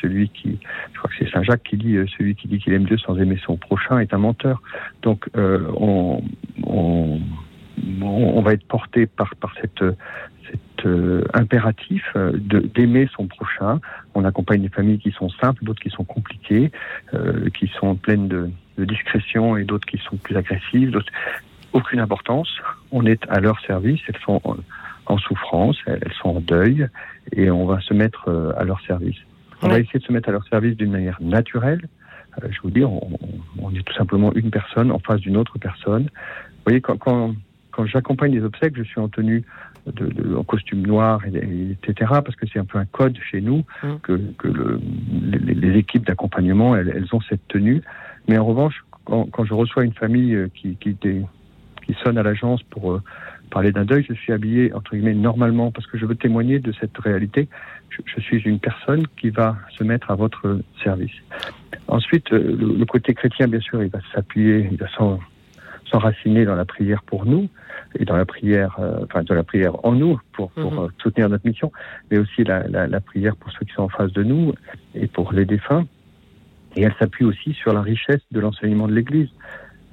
celui 0.00 0.28
qui, 0.28 0.58
je 0.92 0.98
crois 0.98 1.10
que 1.10 1.16
c'est 1.18 1.30
Saint 1.30 1.42
Jacques 1.42 1.62
qui 1.64 1.76
dit, 1.76 1.96
euh, 1.96 2.06
celui 2.16 2.34
qui 2.34 2.48
dit 2.48 2.58
qu'il 2.58 2.72
aime 2.72 2.84
Dieu 2.84 2.98
sans 2.98 3.16
aimer 3.18 3.38
son 3.44 3.56
prochain 3.56 3.98
est 3.98 4.14
un 4.14 4.18
menteur. 4.18 4.62
Donc, 5.02 5.28
euh, 5.36 5.66
on, 5.76 6.22
on, 6.64 8.40
va 8.42 8.52
être 8.52 8.66
porté 8.66 9.06
par, 9.06 9.34
par 9.36 9.52
cette, 9.60 9.84
cet 10.50 10.86
euh, 10.86 11.24
impératif 11.34 12.04
de 12.14 12.60
d'aimer 12.60 13.08
son 13.16 13.26
prochain. 13.26 13.80
On 14.14 14.24
accompagne 14.24 14.62
des 14.62 14.68
familles 14.68 14.98
qui 14.98 15.10
sont 15.10 15.28
simples, 15.30 15.64
d'autres 15.64 15.82
qui 15.82 15.90
sont 15.90 16.04
compliquées, 16.04 16.70
euh, 17.14 17.48
qui 17.50 17.68
sont 17.78 17.96
pleines 17.96 18.28
de, 18.28 18.50
de 18.78 18.84
discrétion 18.84 19.56
et 19.56 19.64
d'autres 19.64 19.86
qui 19.86 19.98
sont 19.98 20.16
plus 20.16 20.36
agressives. 20.36 20.96
Aucune 21.72 22.00
importance. 22.00 22.48
On 22.92 23.04
est 23.04 23.28
à 23.28 23.40
leur 23.40 23.60
service. 23.60 24.00
Elles 24.08 24.20
sont 24.24 24.40
en 25.06 25.18
souffrance, 25.18 25.76
elles 25.86 26.12
sont 26.20 26.30
en 26.30 26.40
deuil, 26.40 26.88
et 27.32 27.50
on 27.50 27.66
va 27.66 27.80
se 27.80 27.94
mettre 27.94 28.28
euh, 28.28 28.52
à 28.56 28.64
leur 28.64 28.80
service. 28.82 29.16
On 29.62 29.68
va 29.68 29.78
essayer 29.78 30.00
de 30.00 30.04
se 30.04 30.12
mettre 30.12 30.28
à 30.28 30.32
leur 30.32 30.46
service 30.48 30.76
d'une 30.76 30.90
manière 30.90 31.18
naturelle. 31.20 31.88
Euh, 32.42 32.48
je 32.50 32.60
vous 32.60 32.70
dis, 32.70 32.84
on, 32.84 33.00
on, 33.58 33.70
est 33.70 33.82
tout 33.82 33.94
simplement 33.94 34.32
une 34.34 34.50
personne 34.50 34.90
en 34.90 34.98
face 34.98 35.20
d'une 35.20 35.36
autre 35.36 35.58
personne. 35.58 36.04
Vous 36.04 36.62
voyez, 36.66 36.80
quand, 36.80 36.98
quand, 36.98 37.34
quand 37.70 37.86
j'accompagne 37.86 38.32
les 38.32 38.42
obsèques, 38.42 38.76
je 38.76 38.82
suis 38.82 39.00
en 39.00 39.08
tenue 39.08 39.44
de, 39.86 40.06
de, 40.06 40.36
en 40.36 40.44
costume 40.44 40.86
noir, 40.86 41.24
et, 41.26 41.70
etc., 41.70 42.10
parce 42.24 42.36
que 42.36 42.46
c'est 42.52 42.58
un 42.58 42.64
peu 42.64 42.78
un 42.78 42.84
code 42.84 43.16
chez 43.30 43.40
nous, 43.40 43.64
mmh. 43.82 43.88
que, 44.02 44.20
que 44.38 44.48
le, 44.48 44.80
les, 45.22 45.54
les, 45.54 45.78
équipes 45.78 46.04
d'accompagnement, 46.04 46.76
elles, 46.76 46.92
elles, 46.94 47.08
ont 47.12 47.20
cette 47.22 47.46
tenue. 47.48 47.82
Mais 48.28 48.36
en 48.36 48.44
revanche, 48.44 48.84
quand, 49.04 49.30
quand 49.30 49.44
je 49.44 49.54
reçois 49.54 49.84
une 49.84 49.94
famille 49.94 50.34
euh, 50.34 50.48
qui, 50.54 50.76
qui, 50.76 50.96
qui 50.96 51.96
sonne 52.04 52.18
à 52.18 52.22
l'agence 52.22 52.62
pour 52.64 53.00
parler 53.50 53.72
d'un 53.72 53.84
deuil, 53.84 54.04
je 54.08 54.14
suis 54.14 54.32
habillé 54.32 54.72
entre 54.72 54.94
guillemets 54.94 55.14
normalement 55.14 55.70
parce 55.70 55.86
que 55.86 55.98
je 55.98 56.06
veux 56.06 56.14
témoigner 56.14 56.58
de 56.58 56.72
cette 56.80 56.96
réalité. 56.98 57.48
Je, 57.90 58.20
suis 58.20 58.38
une 58.42 58.58
personne 58.58 59.06
qui 59.16 59.30
va 59.30 59.56
se 59.78 59.84
mettre 59.84 60.10
à 60.10 60.16
votre 60.16 60.60
service. 60.82 61.14
Ensuite, 61.88 62.32
euh, 62.32 62.56
le, 62.58 62.84
côté 62.84 63.14
chrétien, 63.14 63.48
bien 63.48 63.60
sûr, 63.60 63.82
il 63.82 63.88
va 63.88 64.00
s'appuyer, 64.14 64.68
il 64.70 64.76
va 64.76 64.86
s'enraciner 65.90 66.44
dans 66.44 66.56
la 66.56 66.66
prière 66.66 67.02
pour 67.04 67.24
nous 67.24 67.48
et 67.98 68.04
dans 68.04 68.16
la 68.16 68.26
prière, 68.26 68.76
euh, 68.80 69.04
enfin 69.04 69.22
dans 69.22 69.34
la 69.34 69.44
prière 69.44 69.84
en 69.84 69.92
nous 69.92 70.20
pour, 70.32 70.50
pour 70.50 70.72
mhm. 70.72 70.78
euh, 70.78 70.88
soutenir 71.02 71.28
notre 71.30 71.46
mission, 71.46 71.72
mais 72.10 72.18
aussi 72.18 72.44
la, 72.44 72.66
la, 72.68 72.86
la, 72.86 73.00
prière 73.00 73.36
pour 73.36 73.50
ceux 73.52 73.64
qui 73.64 73.72
sont 73.72 73.84
en 73.84 73.88
face 73.88 74.12
de 74.12 74.22
nous 74.22 74.52
et 74.94 75.06
pour 75.06 75.32
les 75.32 75.46
défunts. 75.46 75.86
Et 76.76 76.82
elle 76.82 76.94
s'appuie 76.98 77.24
aussi 77.24 77.54
sur 77.54 77.72
la 77.72 77.80
richesse 77.80 78.20
de 78.30 78.40
l'enseignement 78.40 78.86
de 78.86 78.92
l'Église. 78.92 79.30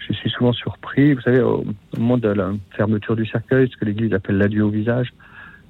Je 0.07 0.13
suis 0.13 0.29
souvent 0.29 0.53
surpris, 0.53 1.13
vous 1.13 1.21
savez, 1.21 1.41
au 1.41 1.63
moment 1.97 2.17
de 2.17 2.29
la 2.29 2.51
fermeture 2.71 3.15
du 3.15 3.25
cercueil, 3.25 3.69
ce 3.69 3.77
que 3.77 3.85
l'Église 3.85 4.13
appelle 4.13 4.37
l'adieu 4.37 4.63
au 4.63 4.69
visage, 4.69 5.13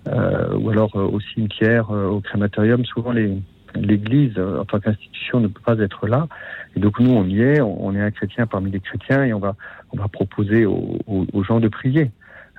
euh, 0.08 0.56
ou 0.58 0.70
alors 0.70 0.96
euh, 0.96 1.04
au 1.04 1.20
cimetière, 1.20 1.90
au 1.92 2.20
crématorium, 2.20 2.84
souvent 2.86 3.12
les, 3.12 3.38
l'Église, 3.75 4.40
en 4.40 4.66
tant 4.66 4.80
qu'institution, 4.80 5.40
ne 5.40 5.48
peut 5.48 5.62
pas 5.63 5.78
être 5.80 6.08
là. 6.08 6.28
Et 6.75 6.80
donc 6.80 7.00
nous, 7.00 7.12
on 7.12 7.25
y 7.25 7.42
est, 7.42 7.62
on 7.62 7.96
est 7.96 8.02
un 8.02 8.12
chrétien 8.12 8.48
parmi 8.48 8.72
les 8.72 8.80
chrétiens, 8.80 9.24
et 9.24 9.34
on 9.34 9.40
va, 9.40 9.56
on 9.92 9.98
va 9.98 10.08
proposer 10.08 10.66
aux, 10.66 11.00
aux 11.08 11.44
gens 11.44 11.60
de 11.60 11.68
prier 11.68 12.12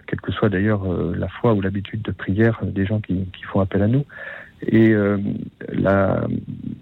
quelle 0.07 0.21
que 0.21 0.33
soit 0.33 0.49
d'ailleurs 0.49 0.85
euh, 0.85 1.15
la 1.17 1.29
foi 1.29 1.55
ou 1.55 1.61
l'habitude 1.61 2.03
de 2.03 2.13
prière 2.13 2.59
des 2.63 2.87
gens 2.87 3.01
qui, 3.01 3.25
qui, 3.33 3.43
font 3.45 3.61
appel 3.61 3.83
à 3.83 3.89
nous. 3.89 4.05
Et 4.67 4.91
euh, 4.91 5.19
la, 5.73 6.27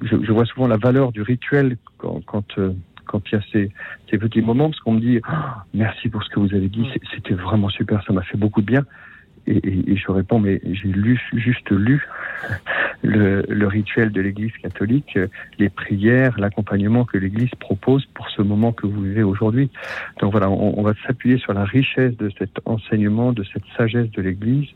je, 0.02 0.16
je, 0.22 0.32
vois 0.32 0.44
souvent 0.44 0.68
la 0.68 0.76
valeur 0.76 1.12
du 1.12 1.22
rituel 1.22 1.76
quand, 1.99 2.20
quand, 2.25 2.58
euh, 2.58 2.72
quand 3.12 3.23
il 3.31 3.35
y 3.35 3.38
a 3.38 3.42
ces, 3.52 3.71
ces, 4.11 4.19
petits 4.19 4.40
moments, 4.40 4.71
parce 4.71 4.81
qu'on 4.81 4.95
me 4.95 5.00
dit 5.00 5.21
ah, 5.25 5.64
merci 5.75 6.09
pour 6.09 6.25
ce 6.25 6.31
que 6.31 6.40
vous 6.40 6.54
avez 6.54 6.69
dit, 6.69 6.88
c'était 7.14 7.35
vraiment 7.35 7.69
super, 7.69 8.02
ça 8.07 8.12
m'a 8.12 8.23
fait 8.23 8.38
beaucoup 8.38 8.62
de 8.62 8.66
bien. 8.66 8.85
Et, 9.47 9.57
et, 9.57 9.92
et, 9.92 9.97
je 9.97 10.11
réponds, 10.11 10.38
mais 10.38 10.61
j'ai 10.64 10.88
lu, 10.88 11.21
juste 11.33 11.69
lu 11.71 12.07
le, 13.02 13.45
le 13.49 13.66
rituel 13.66 14.12
de 14.12 14.21
l'Église 14.21 14.52
catholique, 14.62 15.19
les 15.59 15.69
prières, 15.69 16.38
l'accompagnement 16.38 17.04
que 17.04 17.19
l'Église 17.19 17.50
propose 17.59 18.07
pour 18.14 18.31
ce 18.31 18.40
moment 18.40 18.73
que 18.73 18.87
vous 18.87 19.02
vivez 19.02 19.25
aujourd'hui. 19.25 19.69
Donc 20.21 20.31
voilà, 20.31 20.49
on, 20.49 20.78
on 20.78 20.83
va 20.83 20.92
s'appuyer 21.07 21.38
sur 21.38 21.54
la 21.54 21.64
richesse 21.64 22.16
de 22.16 22.31
cet 22.38 22.61
enseignement, 22.66 23.33
de 23.33 23.42
cette 23.52 23.64
sagesse 23.76 24.11
de 24.12 24.23
l'Église 24.23 24.69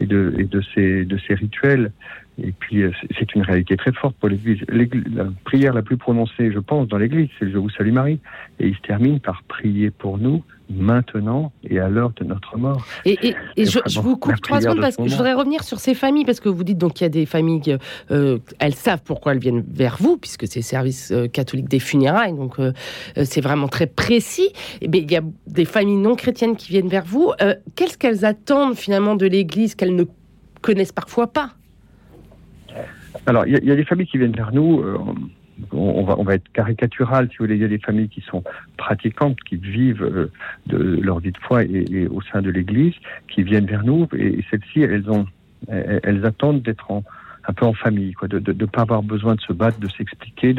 et 0.00 0.06
de, 0.06 0.34
et 0.38 0.44
de, 0.44 0.60
ces, 0.74 1.06
de 1.06 1.18
ces 1.26 1.34
rituels. 1.34 1.90
Et 2.42 2.52
puis, 2.52 2.82
euh, 2.82 2.90
c'est 3.18 3.34
une 3.34 3.42
réalité 3.42 3.76
très 3.76 3.92
forte 3.92 4.16
pour 4.16 4.28
l'Église. 4.28 4.60
La 4.68 5.26
prière 5.44 5.74
la 5.74 5.82
plus 5.82 5.96
prononcée, 5.96 6.52
je 6.52 6.58
pense, 6.58 6.88
dans 6.88 6.98
l'Église, 6.98 7.28
c'est 7.38 7.44
le 7.44 7.52
Je 7.52 7.58
vous 7.58 7.70
salue 7.70 7.92
Marie. 7.92 8.20
Et 8.58 8.68
il 8.68 8.74
se 8.74 8.80
termine 8.80 9.20
par 9.20 9.42
prier 9.44 9.90
pour 9.90 10.18
nous 10.18 10.42
maintenant 10.70 11.52
et 11.64 11.78
à 11.78 11.88
l'heure 11.88 12.12
de 12.16 12.24
notre 12.24 12.56
mort. 12.56 12.84
Et, 13.04 13.18
et, 13.28 13.34
et 13.56 13.64
je, 13.64 13.80
je, 13.86 14.00
vous 14.00 14.16
coupe 14.16 14.40
trois 14.40 14.60
secondes 14.60 14.80
parce 14.80 14.96
que 14.96 15.08
je 15.08 15.16
voudrais 15.16 15.34
revenir 15.34 15.64
sur 15.64 15.78
ces 15.78 15.94
familles, 15.94 16.24
parce 16.24 16.40
que 16.40 16.48
vous 16.48 16.64
dites 16.64 16.78
donc 16.78 16.94
qu'il 16.94 17.04
y 17.04 17.06
a 17.06 17.10
des 17.10 17.26
familles, 17.26 17.76
euh, 18.10 18.38
elles 18.58 18.74
savent 18.74 19.02
pourquoi 19.04 19.32
elles 19.32 19.40
viennent 19.40 19.64
vers 19.68 19.96
vous, 19.98 20.16
puisque 20.16 20.46
c'est 20.46 20.62
service 20.62 21.10
euh, 21.12 21.26
catholique 21.26 21.68
des 21.68 21.80
funérailles, 21.80 22.34
donc 22.34 22.58
euh, 22.58 22.72
c'est 23.24 23.40
vraiment 23.40 23.68
très 23.68 23.86
précis. 23.86 24.50
Mais 24.82 24.98
il 24.98 25.10
y 25.10 25.16
a 25.16 25.22
des 25.46 25.64
familles 25.64 25.96
non 25.96 26.14
chrétiennes 26.14 26.56
qui 26.56 26.68
viennent 26.68 26.88
vers 26.88 27.04
vous. 27.04 27.32
Qu'est-ce 27.74 27.98
qu'elles 27.98 28.24
attendent 28.24 28.76
finalement 28.76 29.16
de 29.16 29.26
l'Église 29.26 29.74
qu'elles 29.74 29.94
ne 29.94 30.04
connaissent 30.60 30.92
parfois 30.92 31.32
pas? 31.32 31.54
Alors, 33.26 33.46
il 33.46 33.62
y, 33.62 33.66
y, 33.66 33.70
a 33.70 33.76
des 33.76 33.84
familles 33.84 34.06
qui 34.06 34.18
viennent 34.18 34.36
vers 34.36 34.52
nous. 34.52 34.80
Euh, 34.80 34.98
on, 35.72 36.04
va, 36.04 36.18
on 36.18 36.22
va 36.22 36.34
être 36.34 36.50
caricatural, 36.52 37.28
si 37.30 37.36
vous 37.38 37.44
voulez. 37.44 37.56
Il 37.56 37.62
y 37.62 37.64
a 37.64 37.68
des 37.68 37.78
familles 37.78 38.08
qui 38.08 38.22
sont 38.22 38.42
pratiquantes, 38.76 39.38
qui 39.42 39.56
vivent 39.56 40.02
euh, 40.02 40.30
de 40.66 40.78
leur 41.00 41.20
vie 41.20 41.32
de 41.32 41.38
foi 41.38 41.64
et, 41.64 41.84
et 41.90 42.06
au 42.06 42.22
sein 42.22 42.42
de 42.42 42.50
l'Église, 42.50 42.94
qui 43.28 43.42
viennent 43.42 43.66
vers 43.66 43.84
nous. 43.84 44.08
Et, 44.16 44.44
celles-ci, 44.50 44.80
elles 44.80 45.10
ont, 45.10 45.26
elles, 45.68 46.24
attendent 46.24 46.62
d'être 46.62 46.90
en, 46.90 47.04
un 47.48 47.52
peu 47.52 47.66
en 47.66 47.72
famille, 47.72 48.12
quoi, 48.12 48.28
de 48.28 48.36
ne 48.38 48.40
de, 48.40 48.52
de 48.52 48.66
pas 48.66 48.82
avoir 48.82 49.02
besoin 49.02 49.34
de 49.34 49.40
se 49.40 49.52
battre, 49.52 49.78
de 49.80 49.88
s'expliquer, 49.88 50.54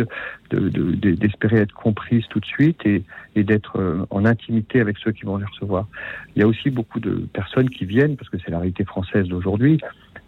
d'espérer 0.52 1.58
de, 1.58 1.62
être 1.62 1.74
comprises 1.74 2.26
tout 2.30 2.40
de 2.40 2.46
suite 2.46 2.86
et, 2.86 3.04
et 3.36 3.44
d'être 3.44 3.80
euh, 3.80 4.06
en 4.10 4.26
intimité 4.26 4.80
avec 4.80 4.98
ceux 4.98 5.12
qui 5.12 5.26
vont 5.26 5.38
les 5.38 5.46
recevoir. 5.46 5.88
Il 6.36 6.42
y 6.42 6.44
a 6.44 6.48
aussi 6.48 6.70
beaucoup 6.70 7.00
de 7.00 7.28
personnes 7.34 7.70
qui 7.70 7.86
viennent, 7.86 8.16
parce 8.16 8.30
que 8.30 8.38
c'est 8.44 8.52
la 8.52 8.60
réalité 8.60 8.84
française 8.86 9.28
d'aujourd'hui, 9.28 9.80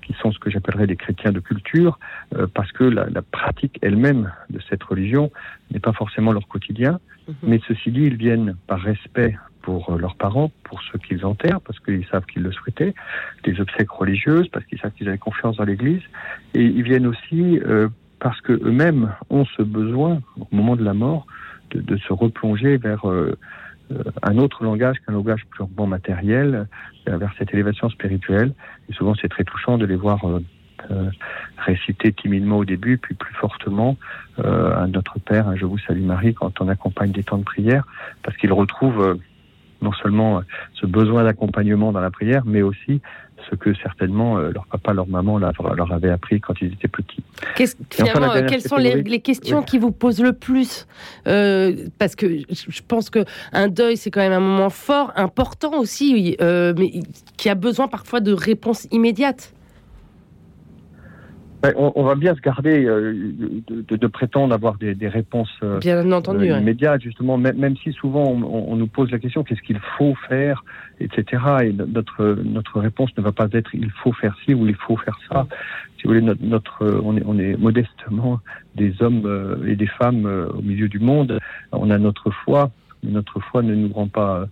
qui 0.04 0.14
sont 0.22 0.32
ce 0.32 0.40
que 0.40 0.50
j'appellerais 0.50 0.88
des 0.88 0.96
chrétiens 1.04 1.32
de 1.32 1.40
culture, 1.40 1.94
euh, 2.36 2.48
parce 2.58 2.72
que 2.78 2.84
la, 2.84 3.04
la 3.10 3.22
pratique 3.22 3.76
elle-même 3.82 4.24
de 4.50 4.60
cette 4.70 4.84
religion 4.84 5.32
n'est 5.72 5.80
pas 5.88 5.94
forcément 6.02 6.32
leur 6.38 6.48
quotidien. 6.48 6.94
-hmm. 7.00 7.34
Mais 7.50 7.60
ceci 7.68 7.88
dit, 7.92 8.06
ils 8.12 8.20
viennent 8.28 8.52
par 8.68 8.80
respect 8.92 9.34
pour 9.66 9.82
euh, 9.90 9.98
leurs 10.04 10.18
parents, 10.26 10.50
pour 10.68 10.80
ceux 10.88 11.00
qu'ils 11.06 11.24
enterrent, 11.26 11.62
parce 11.68 11.80
qu'ils 11.84 12.06
savent 12.12 12.28
qu'ils 12.32 12.44
le 12.50 12.52
souhaitaient, 12.52 12.94
des 13.48 13.56
obsèques 13.64 13.94
religieuses, 14.04 14.48
parce 14.54 14.66
qu'ils 14.68 14.80
savent 14.82 14.96
qu'ils 14.98 15.10
avaient 15.10 15.26
confiance 15.30 15.56
dans 15.60 15.68
l'Église, 15.72 16.06
et 16.58 16.64
ils 16.80 16.86
viennent 16.90 17.08
aussi 17.14 17.42
euh, 17.60 17.88
parce 18.26 18.40
que 18.46 18.54
eux-mêmes 18.68 19.06
ont 19.30 19.46
ce 19.56 19.64
besoin, 19.80 20.14
au 20.40 20.48
moment 20.58 20.76
de 20.82 20.86
la 20.92 20.96
mort, 21.06 21.24
de, 21.72 21.78
de 21.92 21.96
se 22.06 22.12
replonger 22.24 22.74
vers 22.78 23.04
euh 23.10 23.38
un 24.22 24.38
autre 24.38 24.64
langage 24.64 24.98
qu'un 25.06 25.14
langage 25.14 25.46
purement 25.56 25.88
matériel, 25.88 26.68
euh, 27.08 27.18
vers 27.18 27.34
cette 27.38 27.54
élévation 27.54 27.90
spirituelle. 27.90 28.54
Et 28.90 28.94
souvent, 28.94 29.14
c'est 29.20 29.30
très 29.30 29.44
touchant 29.44 29.78
de 29.78 29.86
les 29.86 29.96
voir 29.96 30.24
euh, 30.28 30.40
euh, 30.92 31.10
réciter 31.58 32.12
timidement 32.12 32.58
au 32.58 32.66
début, 32.66 32.98
puis 32.98 33.16
plus 33.16 33.34
fortement 33.36 33.96
euh, 34.40 34.86
Notre 34.88 35.20
Père, 35.20 35.48
un 35.48 35.56
Je 35.56 35.66
vous 35.66 35.78
salue 35.78 36.02
Marie, 36.02 36.34
quand 36.34 36.60
on 36.60 36.68
accompagne 36.68 37.12
des 37.12 37.24
temps 37.24 37.38
de 37.38 37.44
prière, 37.44 37.86
parce 38.22 38.36
qu'ils 38.38 38.52
retrouvent 38.52 39.02
euh, 39.02 39.16
non 39.84 39.94
seulement 39.94 40.42
ce 40.74 40.86
besoin 40.86 41.24
d'accompagnement 41.24 41.92
dans 41.92 42.00
la 42.00 42.12
prière, 42.12 42.44
mais 42.46 42.62
aussi 42.62 43.02
ce 43.50 43.56
que 43.56 43.74
certainement 43.76 44.38
euh, 44.38 44.52
leur 44.52 44.66
papa, 44.68 44.94
leur 44.94 45.08
maman 45.08 45.38
leur, 45.38 45.92
avait 45.92 46.10
appris 46.10 46.40
quand 46.40 46.54
ils 46.62 46.74
étaient 46.74 46.88
petits. 46.88 47.24
Finalement, 47.90 48.28
enfin, 48.28 48.44
quelles 48.44 48.62
sont 48.62 48.78
les, 48.78 49.02
les 49.04 49.20
questions 49.20 49.60
oui. 49.60 49.66
qui 49.66 49.78
vous 49.78 49.92
posent 49.92 50.22
le 50.22 50.34
plus 50.34 50.88
euh, 51.28 51.88
Parce 52.00 52.16
que 52.16 52.28
je 52.28 52.82
pense 52.88 53.10
que 53.10 53.26
un 53.52 53.68
deuil, 53.68 53.98
c'est 53.98 54.12
quand 54.12 54.22
même 54.22 54.34
un 54.34 54.40
moment 54.40 54.70
fort, 54.70 55.12
important 55.16 55.80
aussi, 55.80 56.36
euh, 56.42 56.74
mais 56.78 56.92
qui 57.38 57.50
a 57.50 57.56
besoin 57.56 57.88
parfois 57.88 58.20
de 58.20 58.34
réponses 58.34 58.88
immédiates. 58.92 59.54
On, 61.78 61.94
on, 61.96 62.04
va 62.04 62.16
bien 62.16 62.36
se 62.36 62.42
garder 62.42 62.86
euh, 62.86 63.14
de, 63.14 63.82
de, 63.82 63.96
de, 63.96 64.08
prétendre 64.08 64.54
avoir 64.54 64.76
des, 64.76 64.96
des 64.96 65.08
réponses 65.08 65.50
euh, 65.64 65.80
bien 65.80 66.12
entendu, 66.12 66.52
euh, 66.52 66.60
immédiates, 66.60 67.02
justement, 67.02 67.38
même, 67.38 67.58
même, 67.58 67.78
si 67.78 67.94
souvent 67.94 68.26
on, 68.26 68.44
on, 68.44 68.76
nous 68.76 68.88
pose 68.88 69.10
la 69.12 69.20
question 69.20 69.46
qu'est-ce 69.46 69.62
qu'il 69.62 69.80
faut 69.98 70.14
faire, 70.28 70.66
etc. 71.00 71.42
Et 71.64 71.72
notre, 71.72 72.38
notre 72.44 72.82
réponse 72.82 73.12
ne 73.18 73.24
va 73.24 73.32
pas 73.32 73.48
être 73.54 73.74
il 73.74 73.92
faut 73.92 74.12
faire 74.12 74.36
ci 74.44 74.54
ou 74.54 74.68
il 74.68 74.76
faut 74.76 74.98
faire 74.98 75.18
ça. 75.32 75.48
Si 75.98 76.04
vous 76.04 76.10
voulez, 76.10 76.22
notre, 76.22 76.44
notre 76.44 77.02
on, 77.02 77.16
est, 77.16 77.24
on 77.26 77.40
est 77.40 77.56
modestement 77.56 78.42
des 78.76 79.02
hommes 79.02 79.64
et 79.66 79.78
des 79.78 79.88
femmes 79.88 80.26
au 80.26 80.62
milieu 80.62 80.90
du 80.90 81.00
monde. 81.00 81.40
On 81.72 81.90
a 81.92 81.98
notre 81.98 82.30
foi, 82.30 82.72
mais 83.04 83.12
notre 83.12 83.40
foi 83.40 83.62
ne 83.62 83.74
nous 83.74 83.94
rend 83.94 84.08
pas 84.08 84.48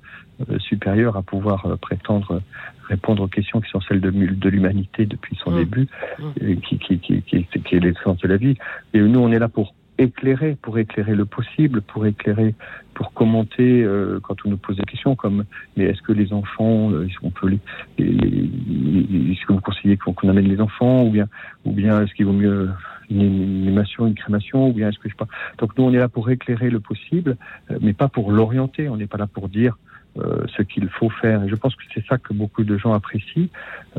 euh, 0.49 0.59
supérieur 0.59 1.17
à 1.17 1.21
pouvoir 1.21 1.65
euh, 1.65 1.75
prétendre 1.75 2.41
répondre 2.88 3.23
aux 3.23 3.27
questions 3.27 3.61
qui 3.61 3.69
sont 3.69 3.81
celles 3.81 4.01
de, 4.01 4.09
de 4.09 4.50
l'humanité 4.50 5.05
depuis 5.05 5.38
son 5.43 5.51
mmh. 5.51 5.57
début, 5.57 5.88
mmh. 6.19 6.23
Et 6.41 6.57
qui, 6.57 6.77
qui, 6.79 7.00
qui, 7.00 7.21
qui, 7.21 7.75
est 7.75 7.79
l'essence 7.79 8.17
de 8.17 8.27
la 8.27 8.38
vie. 8.38 8.55
Et 8.93 9.00
nous, 9.00 9.19
on 9.19 9.31
est 9.31 9.39
là 9.39 9.50
pour 9.50 9.73
éclairer, 9.97 10.57
pour 10.61 10.77
éclairer 10.79 11.15
le 11.15 11.25
possible, 11.25 11.81
pour 11.81 12.05
éclairer, 12.05 12.55
pour 12.93 13.13
commenter 13.13 13.83
euh, 13.83 14.19
quand 14.21 14.45
on 14.45 14.50
nous 14.50 14.57
pose 14.57 14.75
des 14.77 14.83
questions 14.83 15.15
comme 15.15 15.45
mais 15.77 15.85
est-ce 15.85 16.01
que 16.01 16.11
les 16.11 16.33
enfants, 16.33 16.91
euh, 16.91 17.07
on 17.21 17.29
peut 17.29 17.47
les, 17.47 17.59
est-ce 18.00 19.45
que 19.45 19.53
vous 19.53 19.61
conseillez 19.61 19.97
qu'on 19.97 20.13
qu 20.13 20.27
amène 20.27 20.47
les 20.47 20.59
enfants 20.59 21.03
ou 21.03 21.11
bien 21.11 21.27
ou 21.65 21.71
bien 21.71 22.01
est-ce 22.01 22.13
qu'il 22.13 22.25
vaut 22.25 22.33
mieux 22.33 22.69
une 23.09 23.21
animation, 23.21 24.07
une 24.07 24.15
crémation 24.15 24.69
ou 24.69 24.73
bien 24.73 24.89
est-ce 24.89 24.97
que 24.97 25.09
je 25.09 25.13
sais 25.13 25.17
pas. 25.17 25.27
Donc 25.59 25.77
nous 25.77 25.83
on 25.83 25.93
est 25.93 26.00
là 26.00 26.09
pour 26.09 26.29
éclairer 26.29 26.69
le 26.69 26.79
possible, 26.79 27.38
euh, 27.69 27.77
mais 27.81 27.93
pas 27.93 28.07
pour 28.07 28.31
l'orienter. 28.31 28.89
On 28.89 28.97
n'est 28.97 29.07
pas 29.07 29.17
là 29.17 29.27
pour 29.27 29.50
dire 29.50 29.77
euh, 30.17 30.45
ce 30.57 30.61
qu'il 30.61 30.89
faut 30.89 31.09
faire. 31.09 31.43
Et 31.43 31.49
je 31.49 31.55
pense 31.55 31.73
que 31.75 31.83
c'est 31.93 32.05
ça 32.05 32.17
que 32.17 32.33
beaucoup 32.33 32.63
de 32.63 32.77
gens 32.77 32.93
apprécient, 32.93 33.47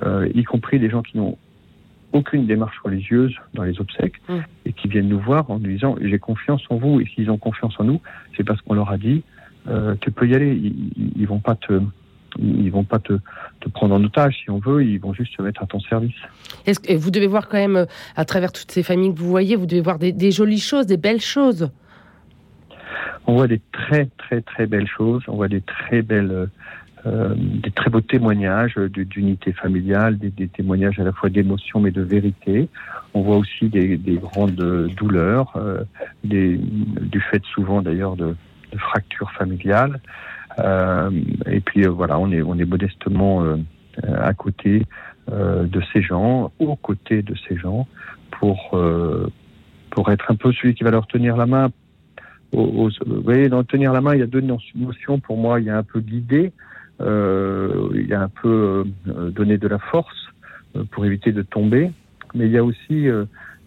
euh, 0.02 0.28
y 0.34 0.44
compris 0.44 0.78
des 0.78 0.90
gens 0.90 1.00
qui 1.02 1.16
n'ont 1.16 1.38
aucune 2.12 2.46
démarche 2.46 2.78
religieuse 2.84 3.34
dans 3.54 3.62
les 3.62 3.80
obsèques 3.80 4.20
mmh. 4.28 4.36
et 4.66 4.72
qui 4.74 4.88
viennent 4.88 5.08
nous 5.08 5.20
voir 5.20 5.50
en 5.50 5.58
nous 5.58 5.68
disant 5.68 5.96
j'ai 6.02 6.18
confiance 6.18 6.62
en 6.68 6.76
vous. 6.76 7.00
Et 7.00 7.06
s'ils 7.06 7.30
ont 7.30 7.38
confiance 7.38 7.74
en 7.78 7.84
nous 7.84 8.02
c'est 8.36 8.44
parce 8.44 8.60
qu'on 8.60 8.74
leur 8.74 8.90
a 8.90 8.98
dit 8.98 9.22
euh, 9.68 9.94
tu 10.02 10.10
peux 10.10 10.28
y 10.28 10.34
aller. 10.34 10.52
Ils, 10.52 11.12
ils 11.16 11.26
vont 11.26 11.40
pas 11.40 11.54
te 11.54 11.80
ils 12.38 12.70
vont 12.70 12.84
pas 12.84 12.98
te, 12.98 13.14
te 13.60 13.68
prendre 13.70 13.94
en 13.94 14.04
otage 14.04 14.36
si 14.42 14.50
on 14.50 14.58
veut. 14.58 14.84
Ils 14.84 14.98
vont 14.98 15.14
juste 15.14 15.34
se 15.34 15.40
mettre 15.40 15.62
à 15.62 15.66
ton 15.66 15.80
service. 15.80 16.14
Est-ce 16.66 16.80
que 16.80 16.92
vous 16.94 17.10
devez 17.10 17.26
voir 17.26 17.48
quand 17.48 17.58
même 17.58 17.86
à 18.16 18.24
travers 18.26 18.52
toutes 18.52 18.70
ces 18.70 18.82
familles 18.82 19.14
que 19.14 19.18
vous 19.18 19.30
voyez 19.30 19.56
vous 19.56 19.66
devez 19.66 19.80
voir 19.80 19.98
des, 19.98 20.12
des 20.12 20.30
jolies 20.30 20.60
choses 20.60 20.86
des 20.86 20.98
belles 20.98 21.20
choses 21.20 21.70
on 23.26 23.34
voit 23.34 23.48
des 23.48 23.60
très 23.72 24.06
très 24.18 24.40
très 24.40 24.66
belles 24.66 24.88
choses 24.88 25.22
on 25.28 25.36
voit 25.36 25.48
des 25.48 25.60
très 25.60 26.02
belles 26.02 26.48
euh, 27.04 27.34
des 27.36 27.72
très 27.72 27.90
beaux 27.90 28.00
témoignages 28.00 28.76
d'unité 28.76 29.52
familiale, 29.52 30.18
des, 30.18 30.30
des, 30.30 30.46
témoignages 30.46 31.00
à 31.00 31.02
la 31.02 31.10
fois 31.10 31.30
d'émotion 31.30 31.80
mais 31.80 31.90
de 31.90 32.00
vérité. 32.00 32.68
On 33.12 33.22
voit 33.22 33.38
aussi 33.38 33.68
des, 33.68 33.96
des 33.96 34.18
grandes 34.18 34.54
douleurs, 34.96 35.52
euh, 35.56 35.82
du 36.22 37.20
fait 37.28 37.42
souvent 37.54 37.82
d'ailleurs 37.82 38.14
de, 38.14 38.36
de 38.70 38.78
fractures 38.78 39.32
familiales. 39.32 40.00
et 40.60 41.60
puis 41.60 41.86
voilà, 41.86 42.20
on 42.20 42.30
est, 42.30 42.42
on 42.42 42.56
est 42.56 42.64
modestement 42.64 43.44
à 44.04 44.32
côté 44.32 44.84
de 45.28 45.82
ces 45.92 46.02
gens, 46.02 46.52
aux 46.60 46.76
côtés 46.76 47.22
de 47.22 47.34
ces 47.48 47.56
gens, 47.56 47.88
pour, 48.30 48.78
pour 49.90 50.10
être 50.12 50.30
un 50.30 50.36
peu 50.36 50.52
celui 50.52 50.74
qui 50.74 50.84
va 50.84 50.92
leur 50.92 51.08
tenir 51.08 51.36
la 51.36 51.46
main. 51.46 51.70
Vous 52.52 52.90
voyez, 53.22 53.48
dans 53.48 53.64
tenir 53.64 53.92
la 53.92 54.00
main, 54.00 54.14
il 54.14 54.20
y 54.20 54.22
a 54.22 54.26
deux 54.26 54.42
notions 54.42 55.18
pour 55.20 55.36
moi. 55.36 55.60
Il 55.60 55.66
y 55.66 55.70
a 55.70 55.78
un 55.78 55.82
peu 55.82 56.00
guider, 56.00 56.52
il 57.00 58.06
y 58.06 58.14
a 58.14 58.20
un 58.20 58.28
peu 58.28 58.84
donner 59.06 59.58
de 59.58 59.68
la 59.68 59.78
force 59.78 60.28
pour 60.90 61.06
éviter 61.06 61.32
de 61.32 61.42
tomber, 61.42 61.90
mais 62.34 62.46
il 62.46 62.52
y 62.52 62.58
a 62.58 62.64
aussi 62.64 63.08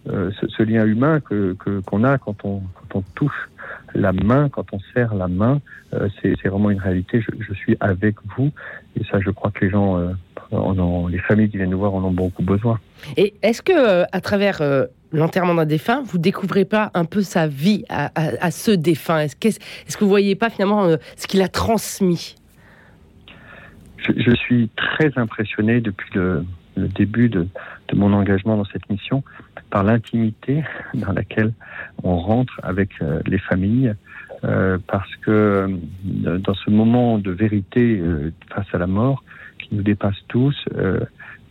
euh, 0.08 0.30
ce, 0.30 0.62
lien 0.62 0.84
humain 0.86 1.18
que 1.18 1.56
qu'on 1.86 2.04
a 2.04 2.16
quand 2.18 2.44
on 2.44 2.60
quand 2.74 2.98
on 2.98 3.02
touche 3.16 3.48
la 3.94 4.12
main, 4.12 4.48
quand 4.48 4.72
on 4.72 4.78
serre 4.94 5.14
la 5.14 5.26
main, 5.26 5.60
euh, 5.94 6.08
c'est 6.22 6.46
vraiment 6.46 6.70
une 6.70 6.78
réalité. 6.78 7.20
Je, 7.20 7.30
je, 7.40 7.52
suis 7.54 7.76
avec 7.80 8.16
vous 8.36 8.52
et 8.94 9.04
ça, 9.10 9.18
je 9.20 9.30
crois 9.30 9.50
que 9.50 9.64
les 9.64 9.70
gens, 9.70 9.98
euh, 10.52 10.56
en, 10.56 11.08
les 11.08 11.18
familles 11.18 11.50
qui 11.50 11.56
viennent 11.56 11.70
nous 11.70 11.78
voir 11.78 11.94
en 11.94 12.04
ont 12.04 12.10
beaucoup 12.10 12.42
besoin. 12.42 12.78
Et 13.16 13.34
est-ce 13.42 13.62
que 13.62 14.04
à 14.10 14.20
travers 14.20 14.62
l'enterrement 15.12 15.54
d'un 15.54 15.66
défunt, 15.66 16.02
vous 16.04 16.18
découvrez 16.18 16.64
pas 16.64 16.90
un 16.94 17.04
peu 17.04 17.22
sa 17.22 17.46
vie 17.46 17.84
à, 17.88 18.10
à, 18.14 18.50
ce 18.50 18.70
défunt? 18.70 19.20
Est-ce 19.20 19.36
que, 19.36 19.48
est 19.48 19.96
que 19.96 20.04
vous 20.04 20.10
voyez 20.10 20.34
pas 20.34 20.50
finalement 20.50 20.88
ce 21.16 21.26
qu'il 21.26 21.42
a 21.42 21.48
transmis? 21.48 22.34
Je, 23.98 24.12
je, 24.16 24.34
suis 24.34 24.70
très 24.76 25.10
impressionné 25.16 25.80
depuis 25.80 26.10
le, 26.14 26.44
le 26.76 26.88
début 26.88 27.28
de, 27.28 27.48
de, 27.88 27.96
mon 27.96 28.12
engagement 28.12 28.56
dans 28.56 28.64
cette 28.66 28.88
mission 28.88 29.22
par 29.70 29.82
l'intimité 29.82 30.62
dans 30.94 31.12
laquelle 31.12 31.52
on 32.02 32.18
rentre 32.18 32.60
avec 32.62 32.90
euh, 33.02 33.20
les 33.26 33.38
familles, 33.38 33.94
euh, 34.44 34.78
parce 34.86 35.14
que 35.16 35.30
euh, 35.30 36.38
dans 36.38 36.54
ce 36.54 36.70
moment 36.70 37.18
de 37.18 37.30
vérité 37.30 38.00
face 38.54 38.66
à 38.72 38.78
la 38.78 38.86
mort 38.86 39.24
qui 39.68 39.74
nous 39.74 39.82
dépasse 39.82 40.16
tous, 40.28 40.54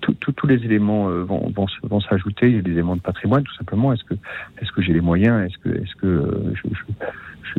tous 0.02 0.48
les 0.48 0.64
éléments 0.64 1.10
vont, 1.10 1.52
vont, 1.84 2.00
s'ajouter. 2.02 2.48
Il 2.48 2.56
y 2.56 2.60
a 2.60 2.62
des 2.62 2.72
éléments 2.72 2.96
de 2.96 3.02
patrimoine, 3.02 3.44
tout 3.44 3.56
simplement. 3.56 3.92
Est-ce 3.94 4.04
que, 4.04 4.82
j'ai 4.82 4.94
les 4.94 5.02
moyens? 5.02 5.50
Est-ce 5.50 5.96
que, 5.96 6.00
que 6.00 6.56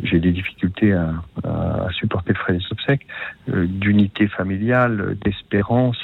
j'ai 0.03 0.19
des 0.19 0.31
difficultés 0.31 0.93
à, 0.93 1.87
supporter 1.91 2.33
le 2.33 2.39
frais 2.39 2.53
des 2.53 2.63
obsèques 2.71 3.05
D'unité 3.47 4.27
familiale, 4.27 5.17
d'espérance, 5.23 6.01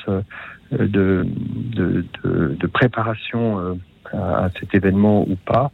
de, 0.71 0.81
de, 0.81 2.05
de, 2.23 2.55
de 2.59 2.67
préparation 2.67 3.77
à, 4.11 4.49
cet 4.59 4.73
événement 4.75 5.27
ou 5.27 5.35
pas. 5.35 5.71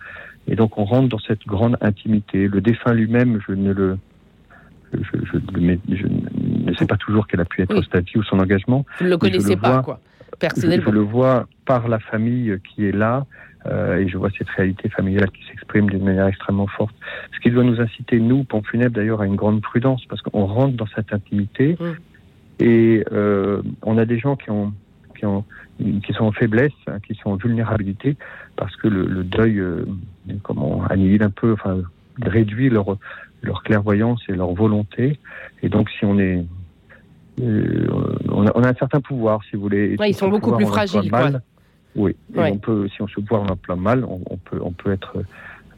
Et 0.47 0.55
donc 0.55 0.77
on 0.77 0.85
rentre 0.85 1.09
dans 1.09 1.19
cette 1.19 1.45
grande 1.45 1.77
intimité. 1.81 2.47
Le 2.47 2.61
défunt 2.61 2.93
lui-même, 2.93 3.39
je 3.47 3.53
ne 3.53 3.71
le 3.71 3.97
je, 4.93 6.07
ne 6.07 6.73
sais 6.75 6.85
pas 6.85 6.97
toujours 6.97 7.27
quel 7.27 7.41
a 7.41 7.45
pu 7.45 7.61
être 7.61 7.81
sa 7.91 7.99
vie 8.01 8.17
ou 8.17 8.23
son 8.23 8.39
engagement. 8.39 8.85
Vous 8.99 9.05
ne 9.05 9.09
le 9.11 9.17
connaissez 9.17 9.55
pas, 9.55 9.81
quoi, 9.81 9.99
personnellement. 10.39 10.85
Je, 10.87 10.91
le 10.91 11.01
vois 11.01 11.47
par 11.65 11.87
la 11.87 11.99
famille 11.99 12.57
qui 12.63 12.85
est 12.85 12.91
là, 12.91 13.25
euh, 13.65 13.97
et 13.97 14.07
je 14.07 14.17
vois 14.17 14.29
cette 14.37 14.49
réalité 14.49 14.89
familiale 14.89 15.31
qui 15.31 15.45
s'exprime 15.47 15.89
d'une 15.89 16.03
manière 16.03 16.27
extrêmement 16.27 16.67
forte. 16.67 16.95
Ce 17.33 17.39
qui 17.39 17.51
doit 17.51 17.63
nous 17.63 17.79
inciter, 17.79 18.19
nous, 18.19 18.43
Pont 18.43 18.63
Funèbre, 18.63 18.95
d'ailleurs, 18.95 19.21
à 19.21 19.25
une 19.25 19.35
grande 19.35 19.61
prudence, 19.61 20.03
parce 20.05 20.21
qu'on 20.21 20.45
rentre 20.45 20.75
dans 20.75 20.87
cette 20.95 21.13
intimité, 21.13 21.77
mm. 21.79 22.63
et 22.63 23.03
euh, 23.11 23.61
on 23.83 23.97
a 23.97 24.05
des 24.05 24.19
gens 24.19 24.35
qui 24.35 24.49
ont 24.49 24.73
qui, 25.19 25.25
ont, 25.25 25.43
qui 25.77 26.13
sont 26.13 26.25
en 26.25 26.31
faiblesse, 26.31 26.71
hein, 26.87 26.99
qui 27.05 27.13
sont 27.15 27.31
en 27.31 27.35
vulnérabilité, 27.35 28.15
parce 28.55 28.75
que 28.77 28.87
le, 28.87 29.05
le 29.05 29.23
deuil, 29.23 29.59
euh, 29.59 29.85
comment, 30.43 30.83
annihile 30.85 31.23
un 31.23 31.29
peu, 31.29 31.53
enfin, 31.53 31.81
réduit 32.25 32.69
leur, 32.69 32.97
leur 33.41 33.63
clairvoyance 33.63 34.21
et 34.29 34.33
leur 34.33 34.53
volonté. 34.53 35.19
Et 35.63 35.69
donc, 35.69 35.89
si 35.91 36.05
on 36.05 36.19
est. 36.19 36.45
Euh, 37.41 37.87
on, 38.29 38.45
a, 38.45 38.51
on, 38.55 38.63
a, 38.63 38.69
un 38.69 38.73
certain 38.73 38.99
pouvoir, 38.99 39.41
si 39.49 39.55
vous 39.55 39.61
voulez. 39.61 39.95
Ouais, 39.97 40.09
ils 40.09 40.15
sont 40.15 40.27
beaucoup 40.27 40.55
plus 40.55 40.65
fragiles, 40.65 41.09
quoi. 41.09 41.31
Oui, 41.95 42.15
on 42.35 42.57
peut, 42.57 42.87
si 42.89 43.01
on 43.01 43.07
se 43.07 43.19
pouvoir 43.19 43.43
en 43.51 43.55
plein 43.55 43.75
mal, 43.75 44.05
on, 44.05 44.21
on, 44.29 44.37
peut, 44.37 44.59
on 44.61 44.71
peut 44.71 44.91
être 44.91 45.17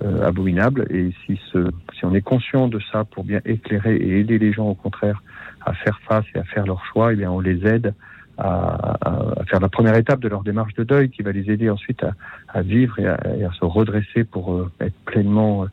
euh, 0.04 0.28
abominable. 0.28 0.86
Et 0.90 1.12
si, 1.26 1.40
ce, 1.52 1.70
si 1.94 2.06
on 2.06 2.14
est 2.14 2.22
conscient 2.22 2.68
de 2.68 2.80
ça 2.92 3.06
pour 3.06 3.24
bien 3.24 3.40
éclairer 3.46 3.96
et 3.96 4.20
aider 4.20 4.38
les 4.38 4.52
gens, 4.52 4.68
au 4.68 4.76
contraire, 4.76 5.24
à 5.66 5.74
faire 5.74 6.00
face 6.08 6.26
et 6.36 6.40
à 6.40 6.44
faire 6.44 6.66
leur 6.66 6.84
choix, 6.86 7.14
eh 7.14 7.16
bien, 7.16 7.32
on 7.32 7.40
les 7.40 7.66
aide 7.66 7.94
à, 8.38 8.98
à, 9.02 9.46
faire 9.46 9.60
la 9.60 9.70
première 9.70 9.96
étape 9.96 10.20
de 10.20 10.28
leur 10.28 10.44
démarche 10.44 10.74
de 10.74 10.84
deuil 10.84 11.10
qui 11.10 11.22
va 11.22 11.32
les 11.32 11.50
aider 11.52 11.70
ensuite 11.70 12.04
à, 12.04 12.14
à 12.50 12.62
vivre 12.62 12.98
et 13.00 13.08
à, 13.08 13.20
et 13.38 13.44
à, 13.44 13.52
se 13.52 13.64
redresser 13.64 14.24
pour 14.24 14.54
euh, 14.54 14.72
être 14.80 14.96
pleinement 15.06 15.64
euh, 15.64 15.68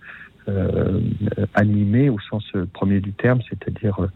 animés 1.55 2.09
au 2.09 2.19
sens 2.31 2.45
premier 2.73 3.01
du 3.01 3.13
terme, 3.13 3.41
c'est-à-dire 3.49 4.09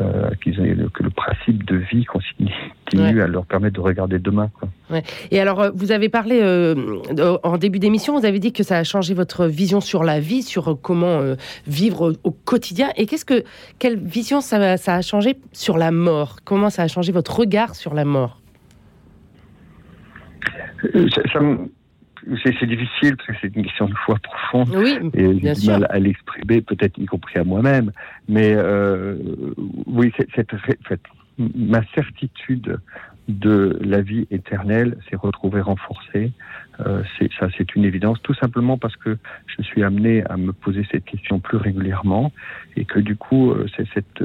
euh, 0.00 0.30
qu'ils 0.42 0.58
aient 0.60 0.74
le, 0.74 0.88
que 0.88 1.02
le 1.02 1.10
principe 1.10 1.64
de 1.64 1.76
vie 1.76 2.04
continue 2.06 2.50
ouais. 2.94 3.20
à 3.20 3.26
leur 3.26 3.44
permettre 3.44 3.76
de 3.76 3.80
regarder 3.80 4.18
demain. 4.18 4.50
Quoi. 4.58 4.68
Ouais. 4.90 5.02
Et 5.30 5.38
alors, 5.38 5.60
euh, 5.60 5.70
vous 5.74 5.92
avez 5.92 6.08
parlé 6.08 6.40
euh, 6.42 6.96
en 7.42 7.58
début 7.58 7.78
d'émission, 7.78 8.18
vous 8.18 8.24
avez 8.24 8.38
dit 8.38 8.52
que 8.52 8.62
ça 8.62 8.78
a 8.78 8.84
changé 8.84 9.12
votre 9.12 9.46
vision 9.46 9.80
sur 9.80 10.02
la 10.02 10.18
vie, 10.18 10.42
sur 10.42 10.78
comment 10.80 11.20
euh, 11.20 11.34
vivre 11.66 12.14
au, 12.24 12.30
quotidien. 12.30 12.90
Et 12.96 13.06
qu'est-ce 13.06 13.24
que, 13.24 13.44
quelle 13.78 13.98
vision 13.98 14.40
ça, 14.40 14.76
ça, 14.76 14.94
a 14.94 15.02
changé 15.02 15.36
sur 15.52 15.76
la 15.76 15.90
mort? 15.90 16.38
Comment 16.44 16.70
ça 16.70 16.82
a 16.82 16.88
changé 16.88 17.12
votre 17.12 17.38
regard 17.38 17.74
sur 17.74 17.92
la 17.94 18.04
mort? 18.04 18.40
Ça, 21.10 21.22
ça 21.32 21.40
c'est 22.44 22.66
difficile 22.66 23.16
parce 23.16 23.26
que 23.28 23.34
c'est 23.40 23.56
une 23.56 23.64
question 23.64 23.86
de 23.86 23.94
foi 23.94 24.16
profonde 24.22 24.70
oui, 24.74 24.98
et 25.14 25.38
j'ai 25.40 25.52
du 25.52 25.66
mal 25.66 25.86
à 25.90 25.98
l'exprimer, 25.98 26.60
peut-être 26.60 26.98
y 26.98 27.06
compris 27.06 27.38
à 27.38 27.44
moi-même. 27.44 27.92
Mais 28.28 28.54
euh, 28.54 29.16
oui, 29.86 30.12
cette, 30.34 30.52
ma 31.38 31.84
certitude 31.94 32.78
de 33.28 33.78
la 33.80 34.00
vie 34.00 34.26
éternelle 34.30 34.98
s'est 35.08 35.16
retrouvée 35.16 35.60
renforcée. 35.60 36.32
Euh, 36.80 37.02
ça, 37.38 37.48
c'est 37.56 37.74
une 37.74 37.84
évidence, 37.84 38.20
tout 38.22 38.34
simplement 38.34 38.78
parce 38.78 38.96
que 38.96 39.18
je 39.46 39.62
suis 39.62 39.82
amené 39.82 40.24
à 40.28 40.36
me 40.36 40.52
poser 40.52 40.86
cette 40.90 41.04
question 41.04 41.38
plus 41.38 41.58
régulièrement 41.58 42.32
et 42.76 42.84
que 42.84 42.98
du 42.98 43.16
coup, 43.16 43.50
euh, 43.50 43.66
c'est 43.76 43.86
cette 43.94 44.22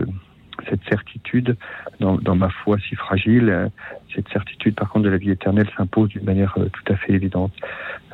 cette 0.69 0.84
certitude 0.89 1.56
dans, 1.99 2.15
dans, 2.15 2.36
ma 2.36 2.49
foi 2.49 2.77
si 2.88 2.95
fragile, 2.95 3.49
euh, 3.49 3.67
cette 4.15 4.30
certitude 4.30 4.75
par 4.75 4.89
contre 4.89 5.06
de 5.06 5.10
la 5.10 5.17
vie 5.17 5.32
éternelle 5.32 5.69
s'impose 5.75 6.10
d'une 6.10 6.23
manière 6.23 6.53
euh, 6.58 6.69
tout 6.69 6.93
à 6.93 6.95
fait 6.95 7.13
évidente. 7.13 7.53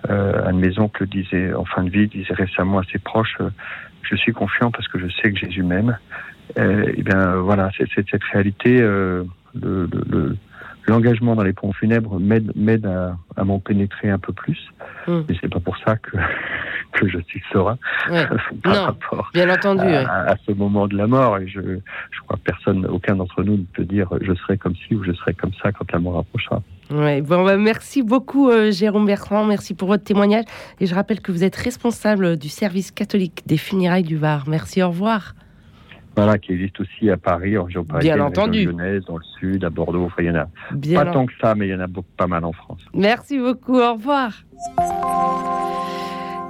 Euh, 0.09 0.45
un 0.45 0.53
de 0.53 0.59
mes 0.59 0.79
oncles 0.79 1.07
disait 1.07 1.53
en 1.53 1.65
fin 1.65 1.83
de 1.83 1.89
vie, 1.89 2.07
disait 2.07 2.33
récemment 2.33 2.79
à 2.79 2.83
ses 2.91 2.99
proches, 2.99 3.37
euh, 3.41 3.49
je 4.01 4.15
suis 4.15 4.33
confiant 4.33 4.71
parce 4.71 4.87
que 4.87 4.99
je 4.99 5.07
sais 5.21 5.31
que 5.31 5.39
Jésus 5.39 5.63
m'aime. 5.63 5.97
Euh, 6.57 6.91
et 6.95 7.03
bien 7.03 7.35
voilà, 7.37 7.69
c'est 7.77 7.87
cette 8.09 8.23
réalité, 8.31 8.79
le, 8.79 9.25
le, 9.53 10.35
l'engagement 10.87 11.35
dans 11.35 11.43
les 11.43 11.53
ponts 11.53 11.71
funèbres 11.71 12.19
m'aide 12.19 12.85
à, 12.85 13.15
à 13.37 13.43
m'en 13.45 13.59
pénétrer 13.59 14.09
un 14.09 14.19
peu 14.19 14.33
plus. 14.33 14.59
Mmh. 15.07 15.21
Mais 15.29 15.35
c'est 15.39 15.49
pas 15.49 15.61
pour 15.61 15.77
ça 15.77 15.95
que 15.95 16.17
que 16.93 17.07
je 17.07 17.19
suis 17.27 17.41
serein 17.51 17.77
ouais. 18.09 18.25
par 18.63 18.73
non, 18.73 18.83
rapport 18.83 19.29
bien 19.33 19.49
entendu, 19.49 19.81
à, 19.81 19.85
ouais. 19.85 20.05
à, 20.05 20.35
ce 20.45 20.51
moment 20.51 20.87
de 20.87 20.95
la 20.95 21.07
mort. 21.07 21.37
Et 21.37 21.47
je, 21.47 21.59
je 21.61 22.19
crois 22.25 22.37
que 22.37 22.43
personne, 22.43 22.85
aucun 22.85 23.15
d'entre 23.15 23.43
nous 23.43 23.57
ne 23.57 23.63
peut 23.63 23.85
dire 23.85 24.07
je 24.21 24.33
serai 24.33 24.57
comme 24.57 24.75
ci 24.75 24.95
ou 24.95 25.03
je 25.03 25.11
serai 25.13 25.33
comme 25.33 25.53
ça 25.61 25.71
quand 25.71 25.91
la 25.91 25.99
mort 25.99 26.19
approchera. 26.19 26.61
Ouais, 26.91 27.21
bon, 27.21 27.43
bah, 27.43 27.57
merci 27.57 28.03
beaucoup 28.03 28.49
euh, 28.49 28.71
Jérôme 28.71 29.05
Bertrand, 29.05 29.45
merci 29.45 29.73
pour 29.73 29.87
votre 29.87 30.03
témoignage. 30.03 30.45
Et 30.79 30.85
je 30.85 30.93
rappelle 30.93 31.21
que 31.21 31.31
vous 31.31 31.43
êtes 31.43 31.55
responsable 31.55 32.37
du 32.37 32.49
service 32.49 32.91
catholique 32.91 33.43
des 33.45 33.57
funérailles 33.57 34.03
du 34.03 34.17
Var. 34.17 34.43
Merci, 34.47 34.83
au 34.83 34.89
revoir. 34.89 35.33
Voilà, 36.15 36.37
qui 36.37 36.53
existe 36.53 36.79
aussi 36.79 37.09
à 37.09 37.17
Paris, 37.17 37.57
en 37.57 37.63
région 37.63 37.83
parisienne, 37.83 38.17
Bien 38.17 38.25
entendu. 38.25 38.65
Lyonnaise, 38.65 39.03
dans 39.05 39.17
le 39.17 39.23
sud, 39.39 39.63
à 39.63 39.69
Bordeaux. 39.71 40.05
Enfin, 40.05 40.21
il 40.21 40.25
y 40.25 40.29
en 40.29 40.35
a 40.35 40.47
Bien 40.71 41.03
pas 41.03 41.09
en... 41.09 41.13
tant 41.13 41.25
que 41.25 41.33
ça, 41.41 41.55
mais 41.55 41.67
il 41.67 41.71
y 41.71 41.75
en 41.75 41.79
a 41.79 41.87
beaucoup, 41.87 42.11
pas 42.15 42.27
mal 42.27 42.45
en 42.45 42.51
France. 42.51 42.81
Merci 42.93 43.39
beaucoup, 43.39 43.79
au 43.79 43.93
revoir. 43.93 44.43